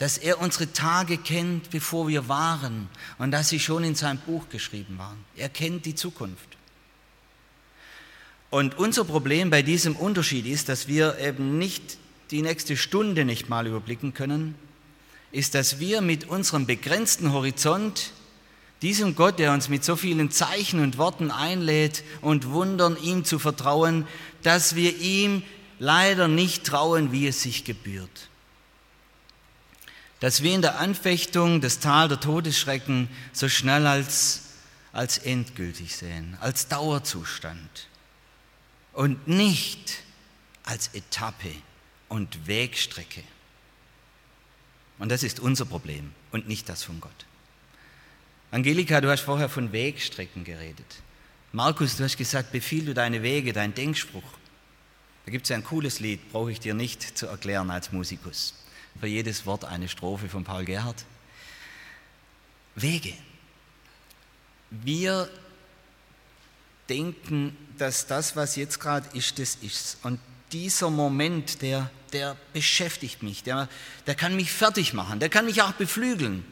dass 0.00 0.16
er 0.16 0.40
unsere 0.40 0.72
Tage 0.72 1.18
kennt, 1.18 1.68
bevor 1.68 2.08
wir 2.08 2.26
waren 2.26 2.88
und 3.18 3.32
dass 3.32 3.50
sie 3.50 3.60
schon 3.60 3.84
in 3.84 3.94
seinem 3.94 4.16
Buch 4.16 4.48
geschrieben 4.48 4.96
waren. 4.96 5.22
Er 5.36 5.50
kennt 5.50 5.84
die 5.84 5.94
Zukunft. 5.94 6.56
Und 8.48 8.78
unser 8.78 9.04
Problem 9.04 9.50
bei 9.50 9.60
diesem 9.60 9.94
Unterschied 9.94 10.46
ist, 10.46 10.70
dass 10.70 10.88
wir 10.88 11.18
eben 11.18 11.58
nicht 11.58 11.98
die 12.30 12.42
nächste 12.42 12.76
Stunde 12.76 13.24
nicht 13.24 13.48
mal 13.48 13.66
überblicken 13.66 14.14
können, 14.14 14.54
ist, 15.32 15.54
dass 15.54 15.78
wir 15.78 16.00
mit 16.00 16.28
unserem 16.28 16.66
begrenzten 16.66 17.32
Horizont 17.32 18.12
diesem 18.82 19.14
Gott, 19.14 19.38
der 19.38 19.52
uns 19.52 19.68
mit 19.68 19.84
so 19.84 19.94
vielen 19.96 20.30
Zeichen 20.30 20.80
und 20.80 20.96
Worten 20.96 21.30
einlädt 21.30 22.02
und 22.22 22.48
Wundern, 22.48 22.96
ihm 23.02 23.24
zu 23.24 23.38
vertrauen, 23.38 24.06
dass 24.42 24.74
wir 24.74 24.98
ihm 24.98 25.42
leider 25.78 26.28
nicht 26.28 26.64
trauen, 26.64 27.12
wie 27.12 27.26
es 27.26 27.42
sich 27.42 27.64
gebührt. 27.64 28.28
Dass 30.20 30.42
wir 30.42 30.54
in 30.54 30.62
der 30.62 30.78
Anfechtung 30.78 31.60
das 31.60 31.78
Tal 31.78 32.08
der 32.08 32.20
Todesschrecken 32.20 33.08
so 33.32 33.48
schnell 33.48 33.86
als 33.86 34.50
als 34.92 35.18
endgültig 35.18 35.96
sehen, 35.96 36.36
als 36.40 36.68
Dauerzustand 36.68 37.88
und 38.92 39.28
nicht 39.28 40.02
als 40.64 40.88
Etappe 40.94 41.52
und 42.10 42.46
Wegstrecke. 42.46 43.22
Und 44.98 45.08
das 45.10 45.22
ist 45.22 45.40
unser 45.40 45.64
Problem 45.64 46.12
und 46.30 46.46
nicht 46.46 46.68
das 46.68 46.82
von 46.82 47.00
Gott. 47.00 47.26
Angelika, 48.50 49.00
du 49.00 49.08
hast 49.08 49.22
vorher 49.22 49.48
von 49.48 49.72
Wegstrecken 49.72 50.44
geredet. 50.44 51.02
Markus, 51.52 51.96
du 51.96 52.04
hast 52.04 52.18
gesagt, 52.18 52.52
befiehl 52.52 52.84
du 52.84 52.92
deine 52.92 53.22
Wege, 53.22 53.52
dein 53.52 53.74
Denkspruch. 53.74 54.22
Da 55.24 55.32
gibt 55.32 55.46
es 55.46 55.52
ein 55.52 55.64
cooles 55.64 56.00
Lied, 56.00 56.32
brauche 56.32 56.52
ich 56.52 56.60
dir 56.60 56.74
nicht 56.74 57.02
zu 57.16 57.26
erklären 57.26 57.70
als 57.70 57.92
Musikus. 57.92 58.54
Für 58.98 59.06
jedes 59.06 59.46
Wort 59.46 59.64
eine 59.64 59.88
Strophe 59.88 60.28
von 60.28 60.44
Paul 60.44 60.64
Gerhardt. 60.64 61.04
Wege. 62.74 63.14
Wir 64.70 65.30
denken, 66.88 67.56
dass 67.78 68.06
das, 68.06 68.36
was 68.36 68.56
jetzt 68.56 68.80
gerade 68.80 69.08
ist, 69.16 69.38
das 69.38 69.56
ist. 69.56 69.98
Und 70.02 70.18
dieser 70.52 70.90
Moment, 70.90 71.62
der, 71.62 71.90
der 72.10 72.36
beschäftigt 72.52 73.22
mich, 73.22 73.42
der, 73.42 73.68
der 74.06 74.14
kann 74.14 74.36
mich 74.36 74.52
fertig 74.52 74.92
machen, 74.92 75.20
der 75.20 75.28
kann 75.28 75.46
mich 75.46 75.62
auch 75.62 75.72
beflügeln. 75.72 76.44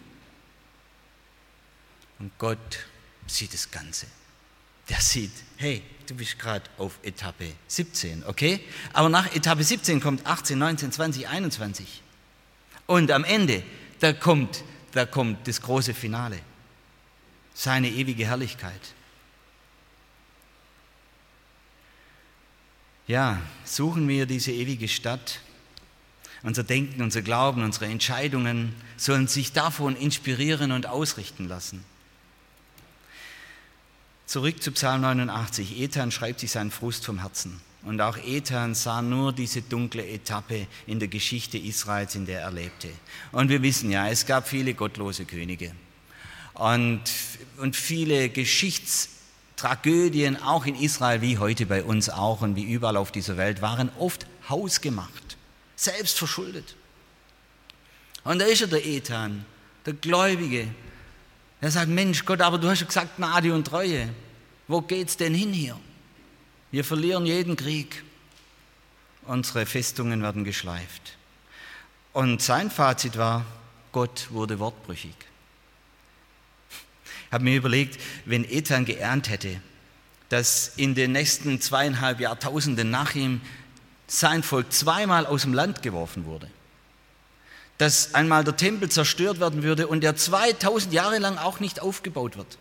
Und 2.18 2.36
Gott 2.38 2.58
sieht 3.26 3.54
das 3.54 3.70
Ganze. 3.70 4.06
Der 4.88 5.00
sieht, 5.00 5.32
hey, 5.56 5.82
du 6.06 6.14
bist 6.14 6.38
gerade 6.38 6.68
auf 6.78 6.98
Etappe 7.02 7.52
17, 7.68 8.24
okay? 8.24 8.60
Aber 8.92 9.08
nach 9.08 9.34
Etappe 9.34 9.62
17 9.62 10.00
kommt 10.00 10.26
18, 10.26 10.58
19, 10.58 10.92
20, 10.92 11.28
21. 11.28 12.02
Und 12.86 13.10
am 13.10 13.24
Ende, 13.24 13.62
da 14.00 14.12
kommt, 14.12 14.64
da 14.92 15.04
kommt 15.04 15.46
das 15.46 15.60
große 15.60 15.92
Finale. 15.92 16.40
Seine 17.52 17.88
ewige 17.90 18.26
Herrlichkeit. 18.26 18.80
Ja, 23.06 23.40
suchen 23.64 24.06
wir 24.08 24.26
diese 24.26 24.52
ewige 24.52 24.88
Stadt. 24.88 25.40
Unser 26.42 26.62
Denken, 26.62 27.02
unser 27.02 27.22
Glauben, 27.22 27.62
unsere 27.62 27.86
Entscheidungen 27.86 28.74
sollen 28.96 29.26
sich 29.26 29.52
davon 29.52 29.96
inspirieren 29.96 30.72
und 30.72 30.86
ausrichten 30.86 31.48
lassen. 31.48 31.84
Zurück 34.26 34.62
zu 34.62 34.72
Psalm 34.72 35.00
89. 35.00 35.80
Ethan 35.80 36.10
schreibt 36.10 36.40
sich 36.40 36.50
seinen 36.50 36.70
Frust 36.70 37.06
vom 37.06 37.20
Herzen. 37.20 37.60
Und 37.82 38.00
auch 38.00 38.16
Ethan 38.18 38.74
sah 38.74 39.02
nur 39.02 39.32
diese 39.32 39.62
dunkle 39.62 40.04
Etappe 40.06 40.66
in 40.86 40.98
der 40.98 41.06
Geschichte 41.08 41.56
Israels, 41.56 42.14
in 42.14 42.26
der 42.26 42.42
er 42.42 42.50
lebte. 42.50 42.90
Und 43.32 43.48
wir 43.48 43.62
wissen 43.62 43.90
ja, 43.90 44.06
es 44.08 44.26
gab 44.26 44.46
viele 44.48 44.74
gottlose 44.74 45.24
Könige. 45.24 45.72
Und, 46.54 47.00
und 47.58 47.76
viele 47.76 48.28
Geschichtstragödien, 48.30 50.42
auch 50.42 50.66
in 50.66 50.74
Israel, 50.74 51.22
wie 51.22 51.38
heute 51.38 51.66
bei 51.66 51.84
uns 51.84 52.10
auch 52.10 52.40
und 52.42 52.56
wie 52.56 52.64
überall 52.64 52.96
auf 52.96 53.12
dieser 53.12 53.36
Welt, 53.36 53.62
waren 53.62 53.90
oft 53.98 54.26
hausgemacht, 54.48 55.27
selbst 55.78 56.18
verschuldet. 56.18 56.74
Und 58.24 58.40
da 58.40 58.46
ist 58.46 58.60
er, 58.60 58.66
der 58.66 58.84
Ethan, 58.84 59.44
der 59.86 59.94
Gläubige, 59.94 60.68
er 61.60 61.70
sagt, 61.70 61.88
Mensch, 61.88 62.24
Gott, 62.24 62.40
aber 62.40 62.58
du 62.58 62.68
hast 62.68 62.80
ja 62.80 62.86
gesagt 62.86 63.16
Gnade 63.16 63.54
und 63.54 63.66
Treue. 63.66 64.08
Wo 64.66 64.80
geht's 64.80 65.16
denn 65.16 65.34
hin 65.34 65.52
hier? 65.52 65.78
Wir 66.70 66.84
verlieren 66.84 67.26
jeden 67.26 67.56
Krieg. 67.56 68.02
Unsere 69.22 69.66
Festungen 69.66 70.22
werden 70.22 70.44
geschleift. 70.44 71.16
Und 72.12 72.42
sein 72.42 72.70
Fazit 72.70 73.16
war, 73.16 73.44
Gott 73.92 74.28
wurde 74.30 74.58
wortbrüchig. 74.58 75.14
Ich 77.26 77.32
habe 77.32 77.44
mir 77.44 77.56
überlegt, 77.56 78.00
wenn 78.24 78.44
Ethan 78.44 78.84
geernt 78.84 79.28
hätte, 79.28 79.60
dass 80.28 80.72
in 80.76 80.94
den 80.94 81.12
nächsten 81.12 81.60
zweieinhalb 81.60 82.20
Jahrtausenden 82.20 82.90
nach 82.90 83.14
ihm 83.14 83.40
sein 84.08 84.42
Volk 84.42 84.72
zweimal 84.72 85.26
aus 85.26 85.42
dem 85.42 85.54
Land 85.54 85.82
geworfen 85.82 86.24
wurde, 86.24 86.50
dass 87.76 88.14
einmal 88.14 88.42
der 88.42 88.56
Tempel 88.56 88.88
zerstört 88.90 89.38
werden 89.38 89.62
würde 89.62 89.86
und 89.86 90.00
der 90.00 90.16
2000 90.16 90.92
Jahre 90.92 91.18
lang 91.18 91.38
auch 91.38 91.60
nicht 91.60 91.80
aufgebaut 91.80 92.36
wird. 92.36 92.58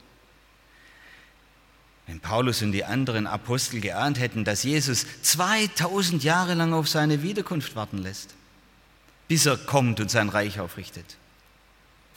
Wenn 2.05 2.19
Paulus 2.19 2.61
und 2.61 2.71
die 2.71 2.85
anderen 2.85 3.27
Apostel 3.27 3.81
geahnt 3.81 4.19
hätten, 4.19 4.45
dass 4.45 4.63
Jesus 4.63 5.05
2000 5.23 6.23
Jahre 6.23 6.53
lang 6.53 6.73
auf 6.73 6.87
seine 6.87 7.21
Wiederkunft 7.21 7.75
warten 7.75 7.97
lässt, 7.97 8.33
bis 9.27 9.45
er 9.45 9.57
kommt 9.57 9.99
und 9.99 10.09
sein 10.09 10.29
Reich 10.29 10.59
aufrichtet. 10.59 11.17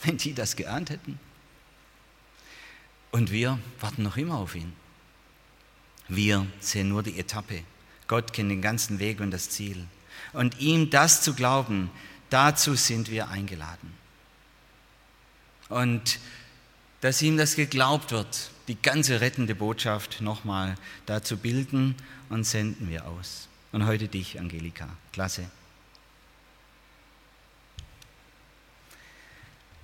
Wenn 0.03 0.17
die 0.17 0.33
das 0.33 0.55
geahnt 0.55 0.89
hätten. 0.89 1.19
Und 3.11 3.31
wir 3.31 3.59
warten 3.81 4.03
noch 4.03 4.15
immer 4.15 4.37
auf 4.37 4.55
ihn. 4.55 4.73
Wir 6.07 6.47
sehen 6.61 6.87
nur 6.87 7.03
die 7.03 7.19
Etappe. 7.19 7.63
Gott 8.11 8.31
kennt 8.31 8.51
den 8.51 8.61
ganzen 8.61 8.99
Weg 8.99 9.21
und 9.21 9.31
das 9.31 9.49
Ziel. 9.49 9.87
Und 10.33 10.59
ihm 10.59 10.91
das 10.91 11.23
zu 11.23 11.33
glauben, 11.33 11.89
Dazu 12.31 12.75
sind 12.75 13.11
wir 13.11 13.27
eingeladen. 13.27 13.93
Und 15.67 16.17
dass 17.01 17.21
ihm 17.21 17.35
das 17.35 17.55
geglaubt 17.55 18.11
wird, 18.11 18.51
die 18.69 18.81
ganze 18.81 19.19
rettende 19.19 19.53
Botschaft 19.53 20.21
nochmal 20.21 20.75
dazu 21.05 21.35
bilden 21.35 21.93
und 22.29 22.45
senden 22.45 22.89
wir 22.89 23.05
aus. 23.05 23.49
Und 23.73 23.85
heute 23.85 24.07
dich, 24.07 24.39
Angelika. 24.39 24.87
Klasse. 25.11 25.51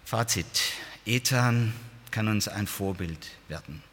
Fazit. 0.06 0.74
Ethan 1.06 1.74
kann 2.12 2.30
uns 2.30 2.48
ein 2.48 2.66
Vorbild 2.66 3.28
werden. 3.50 3.84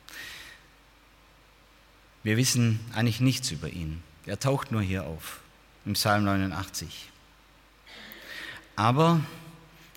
Wir 2.22 2.36
wissen 2.36 2.78
eigentlich 2.94 3.18
nichts 3.18 3.50
über 3.50 3.68
ihn. 3.68 4.00
Er 4.26 4.40
taucht 4.40 4.72
nur 4.72 4.82
hier 4.82 5.04
auf, 5.04 5.40
im 5.84 5.92
Psalm 5.92 6.24
89. 6.24 7.10
Aber 8.76 9.20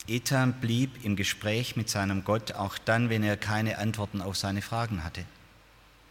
Ethan 0.08 0.54
blieb 0.60 1.04
im 1.04 1.16
Gespräch 1.16 1.76
mit 1.76 1.90
seinem 1.90 2.24
Gott, 2.24 2.54
auch 2.54 2.78
dann, 2.78 3.10
wenn 3.10 3.24
er 3.24 3.38
keine 3.38 3.78
Antworten 3.78 4.22
auf 4.22 4.38
seine 4.38 4.62
Fragen 4.62 5.04
hatte. 5.04 5.26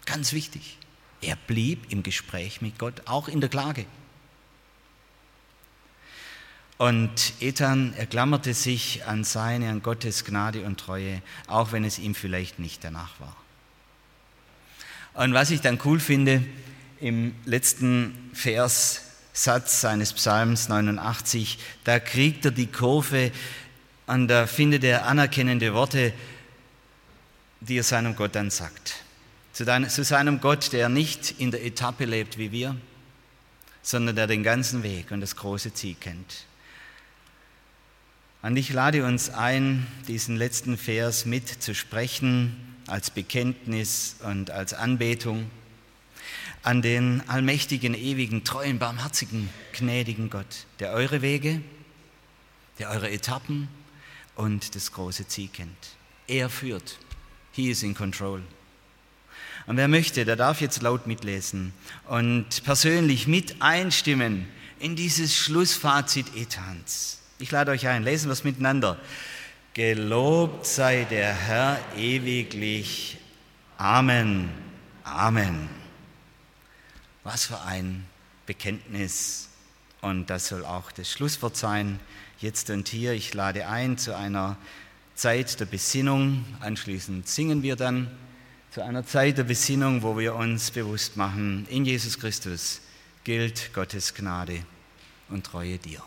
Ganz 0.07 0.33
wichtig. 0.33 0.79
Er 1.21 1.37
blieb 1.37 1.91
im 1.91 2.03
Gespräch 2.03 2.61
mit 2.61 2.79
Gott, 2.79 3.03
auch 3.07 3.29
in 3.29 3.41
der 3.41 3.51
Klage. 3.51 3.87
Und 6.79 7.33
Ethan 7.41 7.95
erklammerte 7.95 8.53
sich 8.53 9.07
an 9.07 9.25
seine, 9.25 9.71
an 9.71 9.83
Gottes 9.83 10.25
Gnade 10.25 10.65
und 10.65 10.79
Treue, 10.79 11.23
auch 11.47 11.73
wenn 11.73 11.85
es 11.85 11.99
ihm 11.99 12.15
vielleicht 12.15 12.59
nicht 12.59 12.85
danach 12.85 13.19
war. 13.19 13.37
Und 15.15 15.33
was 15.33 15.51
ich 15.51 15.63
dann 15.63 15.81
cool 15.85 15.99
finde, 15.99 16.45
im 17.01 17.35
letzten 17.45 18.31
Vers 18.33 19.03
Satz 19.33 19.83
seines 19.83 20.15
Psalms 20.15 20.69
89, 20.69 21.59
da 21.85 22.01
kriegt 22.01 22.47
er 22.47 22.51
die 22.53 22.69
Kurve 22.69 23.33
und 24.07 24.29
da 24.29 24.47
findet 24.47 24.83
er 24.83 25.07
anerkennende 25.07 25.75
Worte, 25.75 26.15
die 27.61 27.79
er 27.79 27.83
seinem 27.83 28.17
Gott 28.17 28.35
dann 28.35 28.51
sagt. 28.51 28.95
Zu, 29.53 29.65
seinem 30.05 30.41
Gott, 30.41 30.73
der 30.73 30.89
nicht 30.89 31.35
in 31.39 31.51
der 31.51 31.65
Etappe 31.65 32.05
lebt 32.05 32.39
wie 32.39 32.53
wir, 32.53 32.77
sondern 33.83 34.17
der 34.17 34.27
den 34.27 34.43
ganzen 34.43 34.83
Weg 34.83 35.11
und 35.11 35.21
das 35.21 35.37
große 35.37 35.75
Ziel 35.75 35.97
kennt. 35.99 36.47
Und 38.43 38.57
ich 38.57 38.73
lade 38.73 39.05
uns 39.05 39.31
ein, 39.31 39.87
diesen 40.09 40.37
letzten 40.37 40.79
Vers 40.79 41.27
mitzusprechen 41.27 42.77
als 42.87 43.11
Bekenntnis 43.11 44.17
und 44.23 44.51
als 44.51 44.73
Anbetung 44.73 45.51
an 46.67 46.83
den 46.83 47.23
allmächtigen, 47.29 47.95
ewigen, 47.95 48.43
treuen, 48.43 48.81
barmherzigen, 48.81 49.49
gnädigen 49.73 50.31
Gott, 50.31 50.67
der 50.81 50.91
eure 50.91 51.23
Wege, 51.23 51.61
der 52.81 52.91
eure 52.91 53.09
Etappen 53.09 53.69
und 54.35 54.75
das 54.75 54.91
große 54.91 55.29
Ziel 55.29 55.49
kennt. 55.53 55.71
Er 56.27 56.51
führt. 56.51 56.99
He 57.53 57.71
is 57.71 57.85
in 57.85 57.95
control. 57.95 58.43
Und 59.69 59.77
wer 59.77 59.87
möchte, 59.87 60.25
der 60.25 60.35
darf 60.35 60.61
jetzt 60.61 60.83
laut 60.83 61.07
mitlesen 61.07 61.73
und 62.09 62.65
persönlich 62.65 63.29
mit 63.29 63.63
einstimmen 63.63 64.49
in 64.81 64.97
dieses 64.97 65.37
Schlussfazit 65.37 66.35
Ethans. 66.35 67.21
Ich 67.39 67.53
lade 67.53 67.71
euch 67.71 67.87
ein, 67.87 68.03
lesen 68.03 68.27
wir 68.27 68.33
es 68.33 68.43
miteinander. 68.43 68.99
Gelobt 69.75 70.67
sei 70.67 71.05
der 71.05 71.33
Herr 71.33 71.79
ewiglich. 71.97 73.19
Amen. 73.79 74.51
Amen. 75.05 75.86
Was 77.27 77.47
für 77.47 77.61
ein 77.63 78.05
Bekenntnis. 78.47 79.49
Und 80.01 80.31
das 80.31 80.47
soll 80.47 80.65
auch 80.65 80.93
das 80.93 81.11
Schlusswort 81.11 81.57
sein. 81.57 81.99
Jetzt 82.39 82.71
und 82.71 82.87
hier, 82.87 83.15
ich 83.15 83.35
lade 83.35 83.67
ein 83.67 83.99
zu 83.99 84.17
einer 84.17 84.57
Zeit 85.17 85.59
der 85.59 85.65
Besinnung. 85.65 86.45
Anschließend 86.61 87.27
singen 87.27 87.65
wir 87.65 87.75
dann 87.75 88.13
zu 88.71 88.85
einer 88.85 89.05
Zeit 89.05 89.39
der 89.39 89.43
Besinnung, 89.43 90.05
wo 90.05 90.17
wir 90.17 90.37
uns 90.37 90.71
bewusst 90.71 91.17
machen, 91.17 91.67
in 91.69 91.85
Jesus 91.85 92.17
Christus 92.21 92.81
gilt 93.25 93.75
Gottes 93.75 94.15
Gnade 94.15 94.63
und 95.29 95.45
Treue 95.45 95.79
dir. 95.79 96.03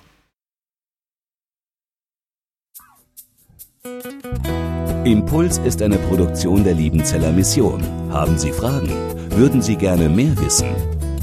Impuls 5.04 5.58
ist 5.58 5.82
eine 5.82 5.98
Produktion 5.98 6.64
der 6.64 6.76
Liebenzeller 6.76 7.34
Mission. 7.34 7.84
Haben 8.10 8.38
Sie 8.38 8.54
Fragen? 8.54 8.90
Würden 9.32 9.62
Sie 9.62 9.76
gerne 9.76 10.08
mehr 10.08 10.38
wissen? 10.38 10.99